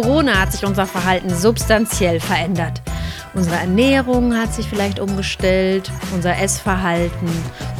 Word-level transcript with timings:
Corona 0.00 0.38
hat 0.38 0.52
sich 0.52 0.64
unser 0.64 0.86
Verhalten 0.86 1.28
substanziell 1.34 2.20
verändert. 2.20 2.82
Unsere 3.34 3.56
Ernährung 3.56 4.32
hat 4.32 4.54
sich 4.54 4.64
vielleicht 4.64 5.00
umgestellt, 5.00 5.90
unser 6.14 6.38
Essverhalten, 6.38 7.28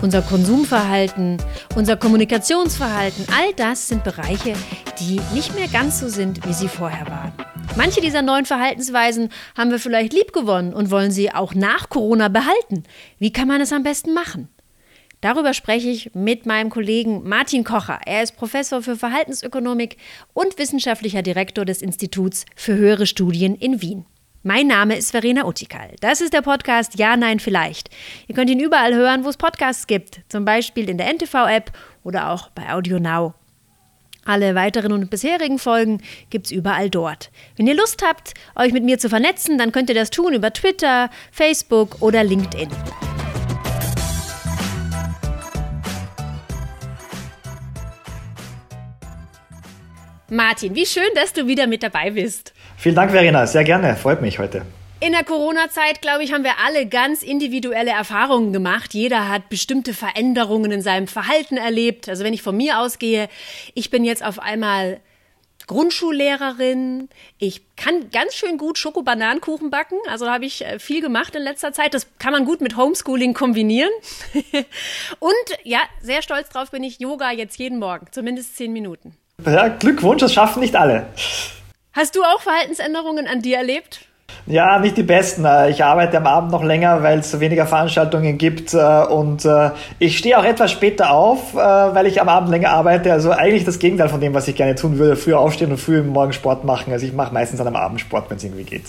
unser 0.02 0.23
Konsumverhalten, 0.23 1.37
unser 1.77 1.96
Kommunikationsverhalten. 1.96 3.25
All 3.29 3.55
das 3.55 3.87
sind 3.87 4.02
Bereiche, 4.02 4.55
die 4.98 5.20
nicht 5.33 5.55
mehr 5.55 5.69
ganz 5.69 6.01
so 6.01 6.09
sind, 6.09 6.45
wie 6.45 6.52
sie 6.52 6.66
vorher 6.66 7.07
waren. 7.07 7.33
Manche 7.77 8.01
dieser 8.01 8.23
neuen 8.23 8.46
Verhaltensweisen 8.46 9.29
haben 9.57 9.71
wir 9.71 9.79
vielleicht 9.79 10.12
liebgewonnen 10.12 10.75
und 10.75 10.91
wollen 10.91 11.12
sie 11.12 11.32
auch 11.32 11.55
nach 11.55 11.89
Corona 11.89 12.27
behalten. 12.27 12.83
Wie 13.20 13.33
kann 13.33 13.47
man 13.47 13.61
es 13.61 13.73
am 13.73 13.84
besten 13.84 14.12
machen? 14.12 14.48
Darüber 15.20 15.52
spreche 15.52 15.88
ich 15.88 16.14
mit 16.14 16.46
meinem 16.46 16.70
Kollegen 16.70 17.28
Martin 17.28 17.64
Kocher. 17.64 17.98
Er 18.06 18.22
ist 18.22 18.36
Professor 18.36 18.82
für 18.82 18.96
Verhaltensökonomik 18.96 19.96
und 20.32 20.58
wissenschaftlicher 20.58 21.22
Direktor 21.22 21.64
des 21.64 21.82
Instituts 21.82 22.44
für 22.54 22.77
höhere 22.77 23.06
Studien 23.06 23.56
in 23.56 23.82
Wien. 23.82 24.04
Mein 24.44 24.68
Name 24.68 24.96
ist 24.96 25.10
Verena 25.10 25.44
Utikal. 25.44 25.91
Das 26.00 26.20
ist 26.20 26.32
der 26.32 26.42
Podcast 26.42 26.96
Ja, 26.96 27.16
Nein, 27.16 27.41
Vielleicht. 27.41 27.91
Ihr 28.28 28.36
könnt 28.36 28.48
ihn 28.48 28.60
überall 28.60 28.94
hören, 28.94 29.24
wo 29.24 29.28
es 29.28 29.36
Podcasts 29.36 29.88
gibt, 29.88 30.20
zum 30.28 30.44
Beispiel 30.44 30.88
in 30.88 30.98
der 30.98 31.12
NTV-App 31.12 31.72
oder 32.05 32.30
auch 32.30 32.50
bei 32.50 32.72
Audio 32.72 33.00
Now. 33.00 33.34
Alle 34.24 34.55
weiteren 34.55 34.92
und 34.92 35.10
bisherigen 35.10 35.58
Folgen 35.58 36.00
gibt 36.30 36.46
es 36.46 36.52
überall 36.52 36.91
dort. 36.91 37.30
Wenn 37.56 37.66
ihr 37.66 37.74
Lust 37.74 38.05
habt, 38.06 38.34
euch 38.55 38.72
mit 38.72 38.84
mir 38.84 38.98
zu 38.98 39.08
vernetzen, 39.08 39.58
dann 39.58 39.72
könnt 39.72 39.88
ihr 39.88 39.96
das 39.96 40.10
tun 40.10 40.34
über 40.34 40.52
Twitter, 40.52 41.10
Facebook 41.32 42.00
oder 42.00 42.22
LinkedIn. 42.22 42.69
Martin, 50.31 50.75
wie 50.75 50.84
schön, 50.84 51.09
dass 51.15 51.33
du 51.33 51.47
wieder 51.47 51.67
mit 51.67 51.83
dabei 51.83 52.11
bist. 52.11 52.53
Vielen 52.77 52.95
Dank, 52.95 53.12
Verena. 53.12 53.47
Sehr 53.47 53.65
gerne. 53.65 53.97
Freut 53.97 54.21
mich 54.21 54.39
heute. 54.39 54.62
In 55.01 55.12
der 55.12 55.25
Corona-Zeit, 55.25 56.03
glaube 56.03 56.23
ich, 56.23 56.33
haben 56.33 56.45
wir 56.45 56.59
alle 56.62 56.87
ganz 56.87 57.23
individuelle 57.23 57.93
Erfahrungen 57.93 58.53
gemacht. 58.53 58.93
Jeder 58.93 59.29
hat 59.29 59.49
bestimmte 59.49 59.95
Veränderungen 59.95 60.71
in 60.71 60.83
seinem 60.83 61.06
Verhalten 61.06 61.56
erlebt. 61.56 62.09
Also 62.09 62.25
wenn 62.25 62.34
ich 62.34 62.43
von 62.43 62.56
mir 62.56 62.81
ausgehe, 62.81 63.29
ich 63.75 63.91
bin 63.91 64.05
jetzt 64.05 64.23
auf 64.23 64.39
einmal 64.39 65.01
Grundschullehrerin. 65.67 67.09
Ich 67.39 67.62
kann 67.77 68.11
ganz 68.11 68.34
schön 68.34 68.59
gut 68.59 68.77
Schokobananenkuchen 68.77 69.71
backen. 69.71 69.97
Also 70.09 70.25
da 70.25 70.34
habe 70.34 70.45
ich 70.45 70.65
äh, 70.65 70.79
viel 70.79 71.01
gemacht 71.01 71.37
in 71.37 71.43
letzter 71.43 71.73
Zeit. 71.73 71.95
Das 71.95 72.06
kann 72.19 72.33
man 72.33 72.45
gut 72.45 72.61
mit 72.61 72.77
Homeschooling 72.77 73.33
kombinieren. 73.33 73.93
Und 75.21 75.33
ja, 75.62 75.81
sehr 76.03 76.21
stolz 76.21 76.49
drauf 76.51 76.71
bin 76.71 76.83
ich 76.83 76.99
Yoga 76.99 77.31
jetzt 77.31 77.59
jeden 77.59 77.79
Morgen, 77.79 78.06
zumindest 78.11 78.56
zehn 78.56 78.73
Minuten. 78.73 79.17
Ja, 79.44 79.69
Glückwunsch, 79.69 80.20
das 80.20 80.33
schaffen 80.33 80.61
nicht 80.61 80.77
alle. 80.77 81.06
Hast 81.92 82.17
du 82.17 82.22
auch 82.22 82.41
Verhaltensänderungen 82.41 83.27
an 83.27 83.41
dir 83.41 83.58
erlebt? 83.58 84.00
Ja, 84.47 84.78
nicht 84.78 84.97
die 84.97 85.03
besten. 85.03 85.44
Äh, 85.44 85.70
ich 85.70 85.84
arbeite 85.84 86.17
am 86.17 86.27
Abend 86.27 86.50
noch 86.50 86.64
länger, 86.64 87.03
weil 87.03 87.19
es 87.19 87.39
weniger 87.39 87.66
Veranstaltungen 87.66 88.39
gibt 88.39 88.75
äh, 88.75 89.05
und 89.05 89.44
äh, 89.44 89.70
ich 89.98 90.19
stehe 90.19 90.39
auch 90.39 90.44
etwas 90.44 90.72
später 90.72 91.11
auf, 91.11 91.55
weil 91.55 92.06
ich 92.06 92.20
am 92.20 92.28
Abend 92.28 92.50
länger 92.50 92.70
arbeite. 92.70 93.12
Also 93.12 93.31
eigentlich 93.31 93.64
das 93.64 93.78
Gegenteil 93.78 94.09
von 94.09 94.20
dem, 94.20 94.34
was 94.34 94.48
ich 94.48 94.56
gerne 94.56 94.75
tun 94.75 94.98
würde. 94.98 95.16
Früher 95.16 95.39
aufstehen 95.39 95.70
und 95.70 95.78
früh 95.78 96.03
morgen 96.03 96.33
Sport 96.33 96.64
machen. 96.64 96.92
Also 96.92 97.06
ich 97.06 97.12
mache 97.12 97.33
meistens 97.33 97.59
dann 97.59 97.69
am 97.69 97.77
Abend 97.77 98.00
Sport, 98.00 98.31
wenn 98.31 98.39
es 98.39 98.44
irgendwie 98.44 98.64
geht. 98.64 98.84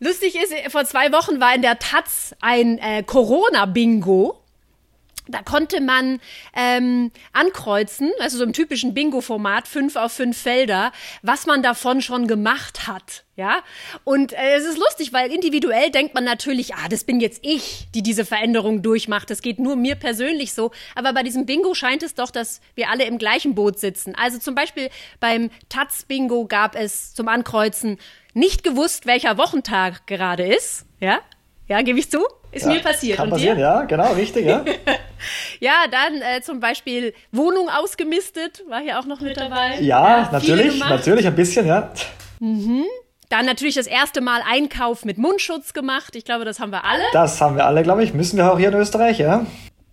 Lustig 0.00 0.36
ist, 0.36 0.52
vor 0.70 0.84
zwei 0.84 1.12
Wochen 1.12 1.40
war 1.40 1.54
in 1.54 1.62
der 1.62 1.78
Taz 1.78 2.34
ein 2.40 2.78
äh, 2.78 3.02
Corona-Bingo. 3.02 4.43
Da 5.26 5.42
konnte 5.42 5.80
man 5.80 6.20
ähm, 6.54 7.10
ankreuzen, 7.32 8.12
also 8.20 8.38
so 8.38 8.44
im 8.44 8.52
typischen 8.52 8.92
Bingo-Format, 8.92 9.66
fünf 9.66 9.96
auf 9.96 10.12
fünf 10.12 10.36
Felder, 10.36 10.92
was 11.22 11.46
man 11.46 11.62
davon 11.62 12.02
schon 12.02 12.26
gemacht 12.26 12.86
hat. 12.86 13.24
Ja, 13.36 13.62
und 14.04 14.32
äh, 14.32 14.54
es 14.54 14.64
ist 14.64 14.78
lustig, 14.78 15.12
weil 15.12 15.32
individuell 15.32 15.90
denkt 15.90 16.14
man 16.14 16.22
natürlich, 16.22 16.76
ah, 16.76 16.88
das 16.88 17.02
bin 17.02 17.18
jetzt 17.18 17.40
ich, 17.42 17.88
die 17.92 18.02
diese 18.02 18.24
Veränderung 18.24 18.82
durchmacht. 18.82 19.28
Das 19.28 19.42
geht 19.42 19.58
nur 19.58 19.74
mir 19.74 19.96
persönlich 19.96 20.52
so. 20.52 20.70
Aber 20.94 21.12
bei 21.12 21.24
diesem 21.24 21.44
Bingo 21.44 21.74
scheint 21.74 22.04
es 22.04 22.14
doch, 22.14 22.30
dass 22.30 22.60
wir 22.76 22.90
alle 22.90 23.04
im 23.04 23.18
gleichen 23.18 23.56
Boot 23.56 23.80
sitzen. 23.80 24.14
Also 24.14 24.38
zum 24.38 24.54
Beispiel 24.54 24.88
beim 25.18 25.50
Taz-Bingo 25.68 26.46
gab 26.46 26.76
es 26.76 27.12
zum 27.14 27.26
Ankreuzen 27.26 27.98
nicht 28.34 28.62
gewusst, 28.62 29.04
welcher 29.04 29.36
Wochentag 29.36 30.06
gerade 30.06 30.44
ist. 30.44 30.86
Ja, 31.00 31.18
ja, 31.66 31.82
gebe 31.82 31.98
ich 31.98 32.10
zu. 32.10 32.20
Ist 32.54 32.66
ja, 32.66 32.72
mir 32.72 32.80
passiert. 32.80 33.16
Kann 33.16 33.30
passieren, 33.30 33.58
ja, 33.58 33.82
genau, 33.82 34.12
richtig, 34.12 34.46
ja. 34.46 34.64
ja, 35.60 35.72
dann 35.90 36.22
äh, 36.22 36.40
zum 36.40 36.60
Beispiel 36.60 37.12
Wohnung 37.32 37.68
ausgemistet, 37.68 38.62
war 38.68 38.80
hier 38.80 38.98
auch 38.98 39.06
noch 39.06 39.20
mit 39.20 39.36
dabei. 39.36 39.80
Ja, 39.80 40.20
ja 40.20 40.28
natürlich, 40.30 40.78
natürlich 40.78 41.26
ein 41.26 41.34
bisschen, 41.34 41.66
ja. 41.66 41.90
Mhm. 42.38 42.84
Dann 43.28 43.46
natürlich 43.46 43.74
das 43.74 43.86
erste 43.86 44.20
Mal 44.20 44.42
Einkauf 44.48 45.04
mit 45.04 45.18
Mundschutz 45.18 45.72
gemacht. 45.72 46.14
Ich 46.14 46.24
glaube, 46.24 46.44
das 46.44 46.60
haben 46.60 46.70
wir 46.70 46.84
alle. 46.84 47.02
Das 47.12 47.40
haben 47.40 47.56
wir 47.56 47.66
alle, 47.66 47.82
glaube 47.82 48.04
ich. 48.04 48.14
Müssen 48.14 48.36
wir 48.36 48.52
auch 48.52 48.58
hier 48.58 48.68
in 48.68 48.74
Österreich, 48.74 49.18
ja. 49.18 49.44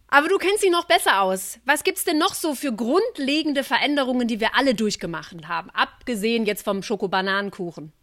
Aber 0.10 0.28
du 0.28 0.38
kennst 0.38 0.62
sie 0.62 0.70
noch 0.70 0.86
besser 0.86 1.22
aus. 1.22 1.58
Was 1.66 1.84
gibt's 1.84 2.04
denn 2.04 2.18
noch 2.18 2.34
so 2.34 2.54
für 2.54 2.74
grundlegende 2.74 3.64
Veränderungen, 3.64 4.28
die 4.28 4.42
wir 4.42 4.50
alle 4.56 4.76
durchgemacht 4.76 5.36
haben? 5.48 5.70
Abgesehen 5.72 6.46
jetzt 6.46 6.64
vom 6.64 6.84
Schokobananenkuchen. 6.84 7.94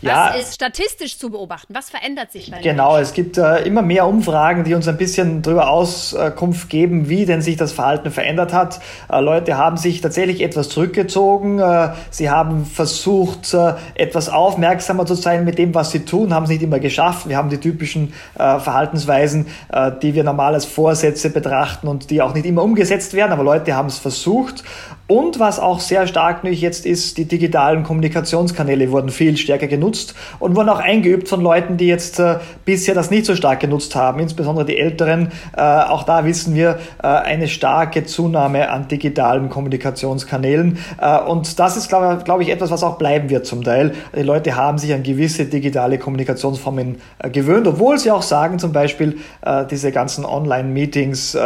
Ja, 0.00 0.32
Was 0.34 0.42
ist 0.42 0.54
statistisch 0.54 1.18
zu 1.18 1.30
beobachten? 1.30 1.74
Was 1.74 1.90
verändert 1.90 2.32
sich 2.32 2.50
bei 2.50 2.60
Genau, 2.60 2.94
Menschen? 2.94 3.02
es 3.02 3.12
gibt 3.12 3.38
äh, 3.38 3.62
immer 3.64 3.82
mehr 3.82 4.06
Umfragen, 4.06 4.64
die 4.64 4.74
uns 4.74 4.88
ein 4.88 4.96
bisschen 4.96 5.42
darüber 5.42 5.68
Auskunft 5.70 6.68
geben, 6.70 7.08
wie 7.08 7.26
denn 7.26 7.42
sich 7.42 7.56
das 7.56 7.72
Verhalten 7.72 8.10
verändert 8.10 8.52
hat. 8.52 8.80
Äh, 9.10 9.20
Leute 9.20 9.56
haben 9.58 9.76
sich 9.76 10.00
tatsächlich 10.00 10.40
etwas 10.42 10.68
zurückgezogen. 10.68 11.58
Äh, 11.58 11.90
sie 12.10 12.30
haben 12.30 12.64
versucht, 12.66 13.52
äh, 13.54 13.74
etwas 13.94 14.28
aufmerksamer 14.28 15.06
zu 15.06 15.14
sein 15.14 15.44
mit 15.44 15.58
dem, 15.58 15.74
was 15.74 15.90
sie 15.90 16.04
tun, 16.04 16.34
haben 16.34 16.44
es 16.44 16.50
nicht 16.50 16.62
immer 16.62 16.78
geschafft. 16.80 17.28
Wir 17.28 17.36
haben 17.36 17.50
die 17.50 17.58
typischen 17.58 18.12
äh, 18.38 18.58
Verhaltensweisen, 18.58 19.46
äh, 19.72 19.92
die 20.02 20.14
wir 20.14 20.24
normal 20.24 20.54
als 20.54 20.64
Vorsätze 20.64 21.30
betrachten 21.30 21.88
und 21.88 22.10
die 22.10 22.22
auch 22.22 22.34
nicht 22.34 22.46
immer 22.46 22.62
umgesetzt 22.62 23.14
werden, 23.14 23.32
aber 23.32 23.44
Leute 23.44 23.74
haben 23.74 23.88
es 23.88 23.98
versucht. 23.98 24.64
Und 25.10 25.40
was 25.40 25.58
auch 25.58 25.80
sehr 25.80 26.06
stark 26.06 26.44
natürlich 26.44 26.60
jetzt 26.60 26.86
ist, 26.86 27.18
die 27.18 27.24
digitalen 27.24 27.82
Kommunikationskanäle 27.82 28.92
wurden 28.92 29.08
viel 29.08 29.36
stärker 29.36 29.66
genutzt 29.66 30.14
und 30.38 30.54
wurden 30.54 30.68
auch 30.68 30.78
eingeübt 30.78 31.28
von 31.28 31.40
Leuten, 31.40 31.76
die 31.76 31.88
jetzt 31.88 32.20
äh, 32.20 32.36
bisher 32.64 32.94
das 32.94 33.10
nicht 33.10 33.26
so 33.26 33.34
stark 33.34 33.58
genutzt 33.58 33.96
haben, 33.96 34.20
insbesondere 34.20 34.66
die 34.66 34.78
Älteren. 34.78 35.32
Äh, 35.56 35.62
auch 35.62 36.04
da 36.04 36.24
wissen 36.24 36.54
wir 36.54 36.78
äh, 37.02 37.08
eine 37.08 37.48
starke 37.48 38.04
Zunahme 38.04 38.70
an 38.70 38.86
digitalen 38.86 39.48
Kommunikationskanälen. 39.48 40.78
Äh, 41.00 41.18
und 41.22 41.58
das 41.58 41.76
ist, 41.76 41.88
glaube 41.88 42.22
glaub 42.22 42.40
ich, 42.40 42.48
etwas, 42.48 42.70
was 42.70 42.84
auch 42.84 42.96
bleiben 42.96 43.30
wird 43.30 43.46
zum 43.46 43.64
Teil. 43.64 43.94
Die 44.14 44.22
Leute 44.22 44.54
haben 44.54 44.78
sich 44.78 44.94
an 44.94 45.02
gewisse 45.02 45.46
digitale 45.46 45.98
Kommunikationsformen 45.98 47.00
äh, 47.18 47.30
gewöhnt, 47.30 47.66
obwohl 47.66 47.98
sie 47.98 48.12
auch 48.12 48.22
sagen, 48.22 48.60
zum 48.60 48.70
Beispiel 48.70 49.18
äh, 49.44 49.64
diese 49.68 49.90
ganzen 49.90 50.24
Online-Meetings, 50.24 51.36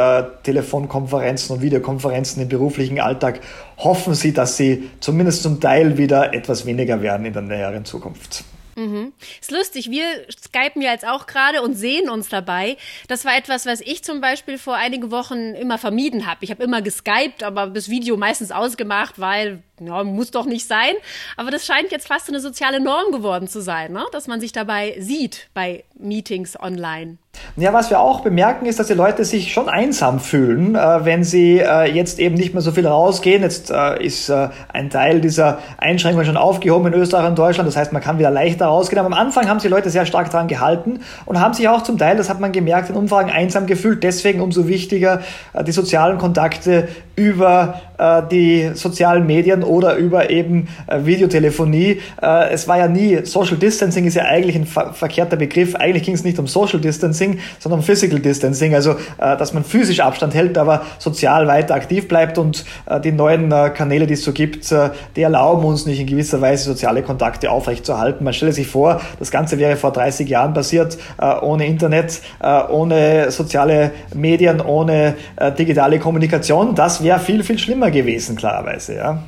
Telefonkonferenzen 0.43 1.57
und 1.57 1.63
Videokonferenzen 1.63 2.43
im 2.43 2.49
beruflichen 2.51 3.01
Alltag 3.01 3.41
hoffen 3.79 4.15
sie, 4.15 4.33
dass 4.33 4.57
sie 4.57 4.91
zumindest 5.01 5.43
zum 5.43 5.61
Teil 5.61 5.99
wieder 5.99 6.33
etwas 6.35 6.67
weniger 6.67 7.03
werden 7.03 7.27
in 7.27 7.33
der 7.33 7.43
näheren 7.43 7.85
Zukunft. 7.85 8.45
Mhm. 8.77 9.13
Ist 9.41 9.51
lustig, 9.51 9.91
wir 9.91 10.05
skypen 10.31 10.83
ja 10.83 10.93
jetzt 10.93 11.07
auch 11.07 11.27
gerade 11.27 11.63
und 11.63 11.75
sehen 11.75 12.09
uns 12.11 12.29
dabei. 12.29 12.77
Das 13.09 13.25
war 13.25 13.37
etwas, 13.37 13.67
was 13.67 13.81
ich 13.81 14.03
zum 14.03 14.21
Beispiel 14.21 14.59
vor 14.59 14.75
einigen 14.75 15.11
Wochen 15.11 15.55
immer 15.55 15.79
vermieden 15.79 16.27
habe. 16.27 16.45
Ich 16.45 16.51
habe 16.51 16.63
immer 16.65 16.83
geskypt, 16.83 17.43
aber 17.43 17.69
das 17.69 17.89
Video 17.89 18.17
meistens 18.17 18.51
ausgemacht, 18.51 19.19
weil 19.19 19.63
ja, 19.81 20.03
muss 20.05 20.31
doch 20.31 20.47
nicht 20.47 20.67
sein. 20.67 20.95
Aber 21.37 21.51
das 21.51 21.67
scheint 21.67 21.93
jetzt 21.93 22.09
fast 22.09 22.29
eine 22.29 22.41
soziale 22.41 22.81
Norm 22.81 23.13
geworden 23.13 23.49
zu 23.49 23.61
sein, 23.61 23.93
ne? 23.93 24.05
dass 24.13 24.27
man 24.27 24.41
sich 24.41 24.53
dabei 24.53 24.97
sieht 24.99 25.49
bei 25.55 25.85
Meetings 25.95 26.59
online. 26.59 27.19
Ja, 27.57 27.73
was 27.73 27.89
wir 27.89 28.01
auch 28.01 28.23
bemerken, 28.23 28.67
ist, 28.67 28.81
dass 28.81 28.89
die 28.89 28.95
Leute 28.95 29.25
sich 29.25 29.53
schon 29.53 29.69
einsam 29.69 30.19
fühlen, 30.19 30.75
äh, 30.75 31.05
wenn 31.05 31.23
sie 31.23 31.61
äh, 31.61 31.85
jetzt 31.89 32.19
eben 32.19 32.35
nicht 32.35 32.53
mehr 32.53 32.63
so 32.63 32.73
viel 32.73 32.85
rausgehen. 32.85 33.43
Jetzt 33.43 33.71
äh, 33.71 34.03
ist 34.05 34.29
äh, 34.29 34.49
ein 34.73 34.91
Teil 34.91 35.21
dieser 35.21 35.59
Einschränkungen 35.79 36.27
schon 36.27 36.37
aufgehoben 36.37 36.93
in 36.93 36.99
Österreich 36.99 37.29
und 37.29 37.39
Deutschland. 37.39 37.69
Das 37.69 37.77
heißt, 37.77 37.93
man 37.93 38.03
kann 38.03 38.19
wieder 38.19 38.33
leichter 38.33 38.67
rausgehen. 38.67 38.99
Aber 38.99 39.07
am 39.07 39.13
Anfang 39.13 39.49
haben 39.49 39.61
sich 39.61 39.71
Leute 39.71 39.89
sehr 39.89 40.05
stark 40.05 40.33
daran 40.33 40.49
gehalten 40.49 41.03
und 41.27 41.39
haben 41.39 41.55
sich 41.55 41.69
auch 41.69 41.85
zum 41.85 41.97
Teil, 41.97 42.17
das 42.17 42.29
hat 42.29 42.41
man 42.41 42.51
gemerkt, 42.51 42.91
in 42.91 42.97
Umfragen 42.97 43.31
einsam 43.31 43.67
gefühlt. 43.67 44.03
Deswegen 44.03 44.41
umso 44.41 44.67
wichtiger, 44.67 45.21
äh, 45.53 45.63
die 45.63 45.71
sozialen 45.71 46.19
Kontakte 46.19 46.89
über 47.15 47.81
die 48.23 48.71
sozialen 48.75 49.27
Medien 49.27 49.63
oder 49.63 49.97
über 49.97 50.31
eben 50.31 50.69
äh, 50.87 51.05
Videotelefonie. 51.05 52.01
Äh, 52.23 52.51
es 52.51 52.69
war 52.69 52.79
ja 52.79 52.89
nie, 52.89 53.25
Social 53.25 53.57
Distancing 53.57 54.05
ist 54.07 54.15
ja 54.15 54.25
eigentlich 54.25 54.57
ein 54.57 54.67
ver 54.67 54.93
verkehrter 54.93 55.37
Begriff. 55.37 55.75
Eigentlich 55.75 56.05
ging 56.05 56.15
es 56.15 56.25
nicht 56.25 56.39
um 56.39 56.47
Social 56.47 56.81
Distancing, 56.81 57.39
sondern 57.59 57.81
um 57.81 57.85
Physical 57.85 58.21
Distancing, 58.21 58.75
also 58.75 58.93
äh, 58.93 59.37
dass 59.37 59.53
man 59.53 59.65
physisch 59.65 60.01
Abstand 60.01 60.35
hält, 60.35 60.59
aber 60.59 60.83
sozial 60.99 61.47
weiter 61.47 61.75
aktiv 61.75 62.09
bleibt 62.09 62.39
und 62.39 62.65
äh, 62.87 63.01
die 63.01 63.13
neuen 63.13 63.51
äh, 63.51 63.71
Kanäle, 63.71 64.07
die 64.07 64.15
es 64.15 64.25
so 64.25 64.33
gibt, 64.33 64.71
äh, 64.73 64.91
die 65.17 65.23
erlauben 65.23 65.65
uns 65.65 65.87
nicht 65.87 66.01
in 66.01 66.07
gewisser 66.07 66.41
Weise 66.41 66.65
soziale 66.65 67.03
Kontakte 67.03 67.51
aufrechtzuerhalten. 67.51 68.25
Man 68.25 68.35
stelle 68.35 68.53
sich 68.53 68.67
vor, 68.67 69.01
das 69.19 69.31
Ganze 69.31 69.59
wäre 69.59 69.77
vor 69.77 69.93
30 69.93 70.29
Jahren 70.29 70.55
passiert, 70.55 70.99
äh, 71.21 71.35
ohne 71.41 71.67
Internet, 71.67 72.21
äh, 72.43 72.63
ohne 72.69 73.31
soziale 73.31 73.93
Medien, 74.15 74.61
ohne 74.61 75.15
äh, 75.37 75.53
digitale 75.53 75.99
Kommunikation. 75.99 76.75
Das 76.75 77.03
wäre 77.03 77.19
viel, 77.19 77.43
viel 77.43 77.59
schlimmer 77.59 77.91
gewesen, 77.95 78.37
klarerweise, 78.37 78.97
ja. 78.97 79.23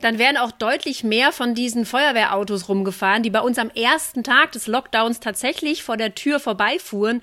dann 0.00 0.18
wären 0.18 0.36
auch 0.36 0.50
deutlich 0.50 1.04
mehr 1.04 1.30
von 1.30 1.54
diesen 1.54 1.86
Feuerwehrautos 1.86 2.68
rumgefahren, 2.68 3.22
die 3.22 3.30
bei 3.30 3.40
uns 3.40 3.58
am 3.58 3.70
ersten 3.70 4.24
Tag 4.24 4.52
des 4.52 4.66
Lockdowns 4.66 5.20
tatsächlich 5.20 5.82
vor 5.82 5.96
der 5.96 6.14
Tür 6.14 6.40
vorbeifuhren, 6.40 7.22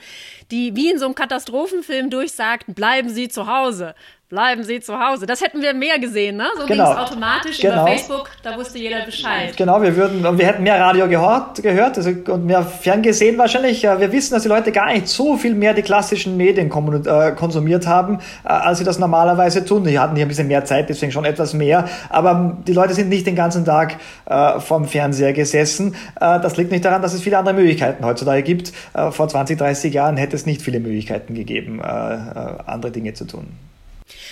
die 0.51 0.75
wie 0.75 0.89
in 0.89 0.97
so 0.97 1.05
einem 1.05 1.15
Katastrophenfilm 1.15 2.09
durchsagten, 2.09 2.73
bleiben 2.73 3.09
Sie 3.09 3.27
zu 3.27 3.47
Hause, 3.47 3.93
bleiben 4.31 4.63
Sie 4.63 4.79
zu 4.79 4.97
Hause. 4.97 5.25
Das 5.25 5.41
hätten 5.41 5.61
wir 5.61 5.73
mehr 5.73 5.99
gesehen, 5.99 6.37
ne? 6.37 6.47
So 6.57 6.65
genau. 6.65 6.85
ging 6.85 6.93
es 6.93 6.97
automatisch 6.97 7.59
genau. 7.59 7.73
über 7.73 7.87
Facebook, 7.87 8.29
da 8.41 8.57
wusste 8.57 8.79
jeder 8.79 9.05
Bescheid. 9.05 9.55
Genau, 9.57 9.81
wir 9.81 9.95
würden, 9.95 10.23
wir 10.37 10.47
hätten 10.47 10.63
mehr 10.63 10.79
Radio 10.79 11.07
gehört, 11.09 11.61
gehört 11.61 11.97
also, 11.97 12.11
und 12.31 12.45
mehr 12.45 12.63
ferngesehen 12.63 13.37
wahrscheinlich. 13.37 13.83
Wir 13.83 14.11
wissen, 14.11 14.33
dass 14.33 14.43
die 14.43 14.49
Leute 14.49 14.71
gar 14.71 14.93
nicht 14.93 15.09
so 15.09 15.35
viel 15.35 15.53
mehr 15.53 15.73
die 15.73 15.81
klassischen 15.81 16.37
Medien 16.37 16.67
äh, 16.67 17.31
konsumiert 17.33 17.85
haben, 17.87 18.19
äh, 18.45 18.47
als 18.47 18.79
sie 18.79 18.85
das 18.85 18.99
normalerweise 18.99 19.65
tun. 19.65 19.83
Die 19.83 19.99
hatten 19.99 20.15
hier 20.15 20.25
ein 20.25 20.29
bisschen 20.29 20.47
mehr 20.47 20.63
Zeit, 20.63 20.87
deswegen 20.87 21.11
schon 21.11 21.25
etwas 21.25 21.53
mehr. 21.53 21.89
Aber 22.09 22.57
die 22.65 22.73
Leute 22.73 22.93
sind 22.93 23.09
nicht 23.09 23.27
den 23.27 23.35
ganzen 23.35 23.65
Tag 23.65 23.97
äh, 24.27 24.61
vorm 24.61 24.85
Fernseher 24.85 25.33
gesessen. 25.33 25.93
Äh, 26.15 26.39
das 26.39 26.55
liegt 26.55 26.71
nicht 26.71 26.85
daran, 26.85 27.01
dass 27.01 27.13
es 27.13 27.21
viele 27.21 27.37
andere 27.37 27.55
Möglichkeiten 27.55 28.05
heutzutage 28.05 28.43
gibt. 28.43 28.71
Äh, 28.93 29.11
vor 29.11 29.27
20, 29.27 29.57
30 29.57 29.93
Jahren 29.93 30.15
hätte 30.15 30.37
es 30.37 30.45
nicht 30.45 30.61
viele 30.61 30.79
Möglichkeiten 30.79 31.33
gegeben, 31.33 31.81
äh, 31.81 31.83
andere 31.83 32.91
Dinge 32.91 33.13
zu 33.13 33.25
tun. 33.25 33.47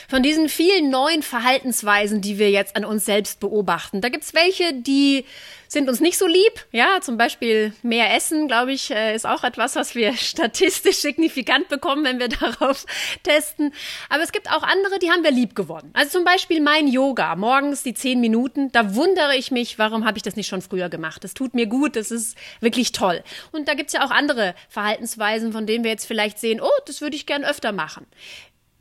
Von 0.09 0.23
diesen 0.23 0.49
vielen 0.49 0.89
neuen 0.89 1.21
Verhaltensweisen, 1.21 2.19
die 2.19 2.39
wir 2.39 2.49
jetzt 2.49 2.75
an 2.75 2.83
uns 2.83 3.05
selbst 3.05 3.39
beobachten, 3.39 4.01
da 4.01 4.09
gibt's 4.09 4.33
welche, 4.33 4.73
die 4.73 5.23
sind 5.67 5.87
uns 5.87 5.99
nicht 5.99 6.17
so 6.17 6.25
lieb. 6.25 6.65
Ja, 6.71 6.99
zum 6.99 7.15
Beispiel 7.17 7.73
mehr 7.83 8.15
Essen, 8.15 8.47
glaube 8.47 8.73
ich, 8.73 8.89
äh, 8.89 9.15
ist 9.15 9.27
auch 9.27 9.43
etwas, 9.43 9.75
was 9.75 9.93
wir 9.93 10.13
statistisch 10.17 10.97
signifikant 10.97 11.69
bekommen, 11.69 12.03
wenn 12.03 12.19
wir 12.19 12.27
darauf 12.59 12.85
testen. 13.21 13.71
Aber 14.09 14.23
es 14.23 14.31
gibt 14.31 14.49
auch 14.49 14.63
andere, 14.63 14.97
die 14.99 15.11
haben 15.11 15.23
wir 15.23 15.29
lieb 15.29 15.55
gewonnen. 15.55 15.91
Also 15.93 16.17
zum 16.17 16.25
Beispiel 16.25 16.59
mein 16.59 16.87
Yoga, 16.87 17.35
morgens 17.35 17.83
die 17.83 17.93
zehn 17.93 18.19
Minuten. 18.19 18.71
Da 18.71 18.95
wundere 18.95 19.35
ich 19.35 19.51
mich, 19.51 19.77
warum 19.77 20.05
habe 20.05 20.17
ich 20.17 20.23
das 20.23 20.35
nicht 20.35 20.47
schon 20.47 20.63
früher 20.63 20.89
gemacht? 20.89 21.23
Das 21.23 21.35
tut 21.35 21.53
mir 21.53 21.67
gut, 21.67 21.95
das 21.95 22.09
ist 22.09 22.35
wirklich 22.61 22.91
toll. 22.91 23.23
Und 23.51 23.67
da 23.67 23.75
gibt's 23.75 23.93
ja 23.93 24.03
auch 24.03 24.11
andere 24.11 24.55
Verhaltensweisen, 24.69 25.53
von 25.53 25.67
denen 25.67 25.83
wir 25.83 25.91
jetzt 25.91 26.05
vielleicht 26.05 26.39
sehen, 26.39 26.61
oh, 26.61 26.81
das 26.87 27.01
würde 27.01 27.15
ich 27.15 27.27
gern 27.27 27.45
öfter 27.45 27.71
machen. 27.71 28.07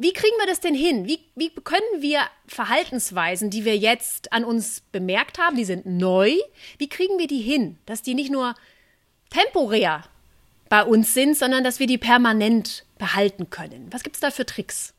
Wie 0.01 0.13
kriegen 0.13 0.37
wir 0.39 0.47
das 0.47 0.61
denn 0.61 0.75
hin? 0.75 1.07
Wie, 1.09 1.19
wie 1.35 1.51
können 1.51 1.83
wir 2.01 2.21
Verhaltensweisen, 2.47 3.51
die 3.51 3.65
wir 3.65 3.77
jetzt 3.77 4.33
an 4.33 4.45
uns 4.45 4.81
bemerkt 4.93 5.39
haben, 5.39 5.57
die 5.57 5.65
sind 5.65 5.87
neu, 5.87 6.33
wie 6.79 6.89
kriegen 6.89 7.19
wir 7.19 7.27
die 7.27 7.41
hin, 7.41 7.79
dass 7.85 8.03
die 8.03 8.15
nicht 8.15 8.31
nur 8.31 8.55
temporär 9.31 10.05
bei 10.69 10.85
uns 10.85 11.15
sind, 11.15 11.37
sondern 11.37 11.65
dass 11.65 11.81
wir 11.81 11.89
die 11.89 11.99
permanent 11.99 12.85
behalten 12.99 13.51
können? 13.51 13.89
Was 13.91 14.05
gibt 14.05 14.15
es 14.15 14.21
da 14.21 14.31
für 14.31 14.47
Tricks? 14.47 14.95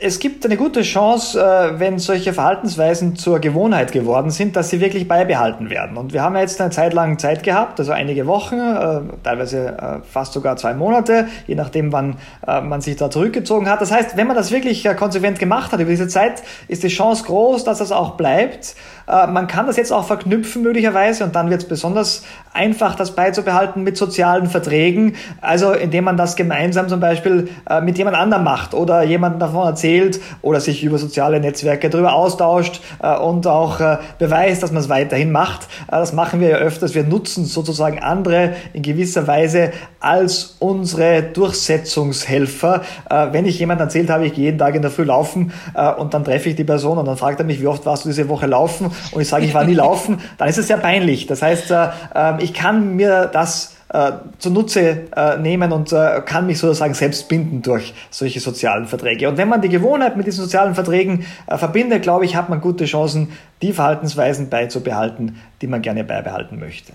Es 0.00 0.20
gibt 0.20 0.44
eine 0.44 0.56
gute 0.56 0.82
Chance, 0.82 1.40
äh, 1.40 1.80
wenn 1.80 1.98
solche 1.98 2.32
Verhaltensweisen 2.32 3.16
zur 3.16 3.40
Gewohnheit 3.40 3.90
geworden 3.90 4.30
sind, 4.30 4.54
dass 4.54 4.70
sie 4.70 4.80
wirklich 4.80 5.08
beibehalten 5.08 5.68
werden. 5.68 5.96
Und 5.96 6.12
wir 6.12 6.22
haben 6.22 6.36
jetzt 6.36 6.60
eine 6.60 6.70
Zeit 6.70 6.94
lang 6.94 7.18
Zeit 7.18 7.42
gehabt, 7.42 7.80
also 7.80 7.90
einige 7.90 8.28
Wochen, 8.28 8.54
äh, 8.54 9.00
teilweise 9.24 9.76
äh, 9.76 10.06
fast 10.08 10.32
sogar 10.32 10.56
zwei 10.58 10.74
Monate, 10.74 11.26
je 11.48 11.56
nachdem, 11.56 11.92
wann 11.92 12.16
man 12.46 12.80
sich 12.82 12.96
da 12.96 13.10
zurückgezogen 13.10 13.68
hat. 13.68 13.80
Das 13.80 13.90
heißt, 13.90 14.16
wenn 14.16 14.26
man 14.26 14.36
das 14.36 14.50
wirklich 14.50 14.86
konsequent 14.96 15.38
gemacht 15.38 15.72
hat 15.72 15.80
über 15.80 15.90
diese 15.90 16.08
Zeit, 16.08 16.42
ist 16.68 16.82
die 16.82 16.88
Chance 16.88 17.24
groß, 17.24 17.64
dass 17.64 17.78
das 17.78 17.90
auch 17.90 18.16
bleibt. 18.16 18.74
Man 19.06 19.46
kann 19.46 19.66
das 19.66 19.76
jetzt 19.76 19.92
auch 19.92 20.04
verknüpfen 20.04 20.62
möglicherweise 20.62 21.24
und 21.24 21.34
dann 21.34 21.50
wird 21.50 21.62
es 21.62 21.68
besonders 21.68 22.24
einfach, 22.54 22.94
das 22.94 23.14
beizubehalten 23.14 23.82
mit 23.82 23.96
sozialen 23.96 24.46
Verträgen. 24.46 25.16
Also 25.40 25.72
indem 25.72 26.04
man 26.04 26.16
das 26.16 26.36
gemeinsam 26.36 26.88
zum 26.88 27.00
Beispiel 27.00 27.48
mit 27.82 27.98
jemand 27.98 28.16
anderem 28.16 28.44
macht 28.44 28.74
oder 28.74 29.02
jemanden 29.02 29.38
davon 29.38 29.66
erzählt 29.66 30.20
oder 30.42 30.60
sich 30.60 30.84
über 30.84 30.98
soziale 30.98 31.40
Netzwerke 31.40 31.90
darüber 31.90 32.14
austauscht 32.14 32.80
äh, 33.02 33.16
und 33.16 33.46
auch 33.46 33.80
äh, 33.80 33.98
beweist, 34.18 34.62
dass 34.62 34.72
man 34.72 34.82
es 34.82 34.88
weiterhin 34.88 35.32
macht. 35.32 35.64
Äh, 35.88 35.92
das 35.92 36.12
machen 36.12 36.40
wir 36.40 36.48
ja 36.48 36.56
öfters. 36.56 36.94
Wir 36.94 37.04
nutzen 37.04 37.44
sozusagen 37.44 37.98
andere 37.98 38.54
in 38.72 38.82
gewisser 38.82 39.26
Weise 39.26 39.72
als 40.00 40.56
unsere 40.58 41.22
Durchsetzungshelfer. 41.22 42.82
Äh, 43.08 43.26
wenn 43.32 43.46
ich 43.46 43.58
jemand 43.58 43.80
erzählt 43.80 44.10
habe, 44.10 44.26
ich 44.26 44.34
gehe 44.34 44.44
jeden 44.44 44.58
Tag 44.58 44.74
in 44.74 44.82
der 44.82 44.90
Früh 44.90 45.04
laufen 45.04 45.52
äh, 45.74 45.92
und 45.92 46.14
dann 46.14 46.24
treffe 46.24 46.50
ich 46.50 46.56
die 46.56 46.64
Person 46.64 46.98
und 46.98 47.06
dann 47.06 47.16
fragt 47.16 47.40
er 47.40 47.46
mich, 47.46 47.60
wie 47.60 47.66
oft 47.66 47.86
warst 47.86 48.04
du 48.04 48.08
diese 48.08 48.28
Woche 48.28 48.46
laufen? 48.46 48.90
Und 49.12 49.20
ich 49.20 49.28
sage, 49.28 49.44
ich 49.44 49.54
war 49.54 49.64
nie 49.64 49.74
laufen, 49.74 50.20
dann 50.38 50.48
ist 50.48 50.58
es 50.58 50.66
sehr 50.66 50.78
peinlich. 50.78 51.26
Das 51.26 51.42
heißt, 51.42 51.70
äh, 51.70 51.88
ähm, 52.14 52.38
ich 52.44 52.52
kann 52.52 52.94
mir 52.96 53.30
das 53.32 53.74
äh, 53.88 54.12
zunutze 54.38 55.06
äh, 55.16 55.38
nehmen 55.38 55.72
und 55.72 55.92
äh, 55.92 56.20
kann 56.24 56.46
mich 56.46 56.58
sozusagen 56.58 56.94
selbst 56.94 57.28
binden 57.28 57.62
durch 57.62 57.94
solche 58.10 58.40
sozialen 58.40 58.86
Verträge. 58.86 59.28
Und 59.28 59.38
wenn 59.38 59.48
man 59.48 59.62
die 59.62 59.70
Gewohnheit 59.70 60.16
mit 60.16 60.26
diesen 60.26 60.44
sozialen 60.44 60.74
Verträgen 60.74 61.24
äh, 61.46 61.56
verbindet, 61.56 62.02
glaube 62.02 62.26
ich, 62.26 62.36
hat 62.36 62.50
man 62.50 62.60
gute 62.60 62.84
Chancen, 62.84 63.32
die 63.62 63.72
Verhaltensweisen 63.72 64.50
beizubehalten, 64.50 65.40
die 65.62 65.66
man 65.66 65.80
gerne 65.80 66.04
beibehalten 66.04 66.58
möchte. 66.58 66.92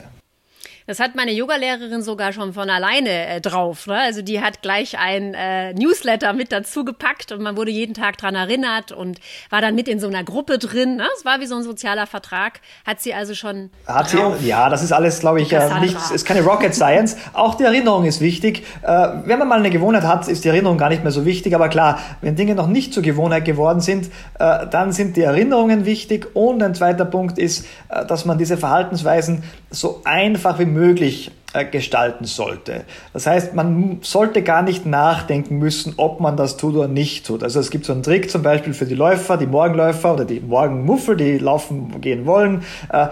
Das 0.90 1.00
hat 1.00 1.14
meine 1.14 1.32
Yogalehrerin 1.32 2.02
sogar 2.02 2.34
schon 2.34 2.52
von 2.54 2.68
alleine 2.68 3.28
äh, 3.28 3.42
drauf. 3.42 3.86
Ne? 3.86 3.94
Also 3.94 4.24
die 4.24 4.42
hat 4.42 4.64
gleich 4.64 4.98
ein 4.98 5.36
äh, 5.36 5.72
Newsletter 5.76 6.34
mit 6.34 6.52
dazu 6.52 6.84
gepackt 6.84 7.32
und 7.32 7.44
man 7.44 7.56
wurde 7.58 7.70
jeden 7.70 7.94
Tag 7.94 8.18
dran 8.18 8.34
erinnert 8.34 8.92
und 8.92 9.20
war 9.52 9.62
dann 9.62 9.76
mit 9.76 9.88
in 9.88 10.00
so 10.00 10.08
einer 10.08 10.24
Gruppe 10.24 10.58
drin. 10.58 10.96
Ne? 10.96 11.06
Es 11.16 11.26
war 11.26 11.42
wie 11.42 11.46
so 11.46 11.58
ein 11.58 11.62
sozialer 11.62 12.08
Vertrag. 12.08 12.62
Hat 12.88 13.02
sie 13.02 13.14
also 13.14 13.36
schon. 13.36 13.70
Hat 13.86 14.10
sie, 14.10 14.18
ja, 14.42 14.68
das 14.68 14.82
ist 14.82 14.92
alles, 14.92 15.20
glaube 15.20 15.42
ich, 15.42 15.54
äh, 15.54 15.80
nichts, 15.80 16.10
ist 16.10 16.26
keine 16.26 16.42
Rocket 16.42 16.74
Science. 16.74 17.18
Auch 17.34 17.54
die 17.54 17.66
Erinnerung 17.66 18.06
ist 18.06 18.20
wichtig. 18.20 18.66
Äh, 18.82 19.10
wenn 19.26 19.38
man 19.38 19.48
mal 19.48 19.60
eine 19.60 19.70
Gewohnheit 19.70 20.06
hat, 20.06 20.28
ist 20.28 20.44
die 20.44 20.48
Erinnerung 20.48 20.80
gar 20.80 20.90
nicht 20.90 21.04
mehr 21.04 21.12
so 21.12 21.24
wichtig. 21.24 21.54
Aber 21.54 21.70
klar, 21.70 22.00
wenn 22.22 22.36
Dinge 22.36 22.56
noch 22.56 22.66
nicht 22.66 22.96
zur 22.96 23.04
Gewohnheit 23.04 23.46
geworden 23.46 23.82
sind, 23.82 24.08
äh, 24.40 24.66
dann 24.66 24.92
sind 24.92 25.18
die 25.18 25.22
Erinnerungen 25.22 25.86
wichtig. 25.86 26.36
Und 26.36 26.64
ein 26.64 26.74
zweiter 26.74 27.06
Punkt 27.06 27.38
ist, 27.38 27.68
äh, 27.90 28.08
dass 28.08 28.26
man 28.26 28.40
diese 28.40 28.58
Verhaltensweisen 28.58 29.44
so 29.70 30.02
einfach 30.04 30.58
wie 30.58 30.66
möglich 30.66 30.79
möglich 30.80 31.32
äh, 31.52 31.66
gestalten 31.66 32.26
sollte. 32.26 32.84
Das 33.12 33.26
heißt, 33.26 33.56
man 33.56 33.98
sollte 34.02 34.44
gar 34.44 34.62
nicht 34.62 34.86
nachdenken 34.86 35.58
müssen, 35.58 35.96
ob 35.98 36.20
man 36.20 36.38
das 36.38 36.58
tut 36.58 36.76
oder 36.76 36.88
nicht 36.88 37.26
tut. 37.26 37.44
Also 37.44 37.60
es 37.60 37.72
gibt 37.72 37.86
so 37.86 37.94
einen 37.94 38.04
Trick 38.04 38.30
zum 38.30 38.44
Beispiel 38.44 38.76
für 38.76 38.86
die 38.86 38.94
Läufer, 38.94 39.36
die 39.36 39.48
Morgenläufer 39.48 40.14
oder 40.14 40.26
die 40.26 40.42
Morgenmuffel, 40.42 41.18
die 41.18 41.40
laufen 41.40 42.02
gehen 42.02 42.28
wollen, 42.28 42.62
äh, 42.94 43.08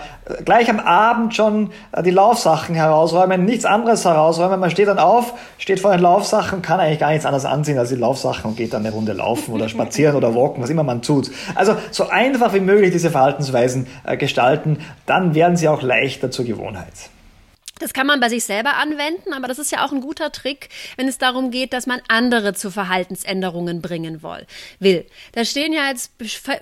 gleich 0.46 0.70
am 0.70 0.80
Abend 0.80 1.36
schon 1.36 1.72
äh, 1.92 2.04
die 2.04 2.12
Laufsachen 2.12 2.76
herausräumen, 2.76 3.44
nichts 3.44 3.66
anderes 3.66 4.06
herausräumen. 4.06 4.60
Man 4.60 4.70
steht 4.70 4.88
dann 4.88 5.00
auf, 5.00 5.34
steht 5.58 5.80
vor 5.80 5.92
den 5.92 6.02
Laufsachen, 6.02 6.62
kann 6.62 6.80
eigentlich 6.80 7.00
gar 7.00 7.10
nichts 7.10 7.26
anderes 7.26 7.46
anziehen 7.46 7.80
als 7.80 7.90
die 7.90 7.96
Laufsachen 7.96 8.52
und 8.52 8.56
geht 8.56 8.72
dann 8.72 8.86
eine 8.86 8.94
Runde 8.94 9.14
laufen 9.14 9.52
oder 9.52 9.68
spazieren 9.68 10.16
oder 10.16 10.36
walken, 10.36 10.62
was 10.62 10.70
immer 10.70 10.84
man 10.84 11.02
tut. 11.02 11.32
Also 11.56 11.76
so 11.90 12.08
einfach 12.08 12.54
wie 12.54 12.60
möglich 12.60 12.92
diese 12.92 13.10
Verhaltensweisen 13.10 13.88
äh, 14.06 14.16
gestalten, 14.16 14.78
dann 15.08 15.34
werden 15.34 15.58
sie 15.58 15.68
auch 15.68 15.82
leichter 15.82 16.30
zur 16.30 16.46
Gewohnheit. 16.46 17.10
Das 17.80 17.94
kann 17.94 18.08
man 18.08 18.20
bei 18.20 18.30
sich 18.30 18.44
selber 18.44 18.76
anwenden, 18.76 19.34
aber 19.34 19.48
das 19.48 19.60
ist 19.60 19.72
ja 19.72 19.86
auch 19.86 19.92
ein 19.92 20.02
guter 20.02 20.32
Trick, 20.32 20.70
wenn 20.96 21.08
es 21.08 21.18
darum 21.18 21.52
geht, 21.52 21.74
dass 21.74 21.88
man 21.88 22.02
andere 22.08 22.54
zu 22.54 22.72
Verhaltensänderungen 22.72 23.82
bringen 23.82 24.22
will. 24.80 25.06
Da 25.34 25.46
stehen 25.46 25.74
ja 25.74 25.90
jetzt 25.90 26.12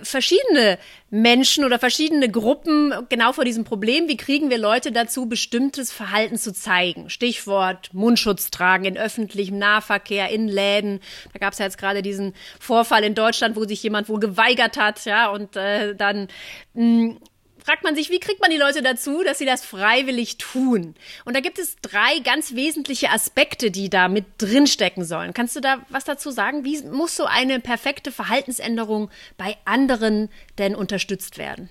verschiedene 0.02 0.78
Menschen 1.10 1.64
oder 1.64 1.78
verschiedene 1.78 2.28
Gruppen 2.28 2.92
genau 3.08 3.32
vor 3.32 3.44
diesem 3.44 3.64
Problem. 3.64 4.08
Wie 4.08 4.16
kriegen 4.16 4.50
wir 4.50 4.58
Leute 4.58 4.90
dazu, 4.90 5.26
bestimmtes 5.26 5.92
Verhalten 5.92 6.36
zu 6.36 6.52
zeigen? 6.52 7.10
Stichwort 7.10 7.94
Mundschutz 7.94 8.50
tragen 8.50 8.84
in 8.84 8.98
öffentlichem 8.98 9.58
Nahverkehr, 9.58 10.30
in 10.30 10.48
Läden. 10.48 11.00
Da 11.32 11.38
gab 11.38 11.52
es 11.52 11.58
ja 11.60 11.64
jetzt 11.64 11.78
gerade 11.78 12.02
diesen 12.02 12.34
Vorfall 12.58 13.04
in 13.04 13.14
Deutschland, 13.14 13.56
wo 13.56 13.64
sich 13.64 13.82
jemand 13.82 14.08
wohl 14.08 14.20
geweigert 14.20 14.76
hat, 14.76 15.04
ja, 15.04 15.28
und 15.30 15.56
äh, 15.56 15.94
dann 15.94 16.28
mh, 16.74 16.82
hm, 16.82 17.18
fragt 17.66 17.82
man 17.82 17.96
sich, 17.96 18.10
wie 18.10 18.20
kriegt 18.20 18.40
man 18.40 18.50
die 18.50 18.56
Leute 18.56 18.80
dazu, 18.80 19.24
dass 19.24 19.38
sie 19.38 19.44
das 19.44 19.64
freiwillig 19.64 20.38
tun? 20.38 20.94
Und 21.24 21.34
da 21.34 21.40
gibt 21.40 21.58
es 21.58 21.76
drei 21.82 22.20
ganz 22.24 22.54
wesentliche 22.54 23.10
Aspekte, 23.10 23.72
die 23.72 23.90
da 23.90 24.06
mit 24.06 24.24
drinstecken 24.38 25.04
sollen. 25.04 25.34
Kannst 25.34 25.56
du 25.56 25.60
da 25.60 25.78
was 25.90 26.04
dazu 26.04 26.30
sagen? 26.30 26.64
Wie 26.64 26.80
muss 26.82 27.16
so 27.16 27.24
eine 27.24 27.58
perfekte 27.58 28.12
Verhaltensänderung 28.12 29.10
bei 29.36 29.56
anderen 29.64 30.28
denn 30.58 30.76
unterstützt 30.76 31.38
werden? 31.38 31.68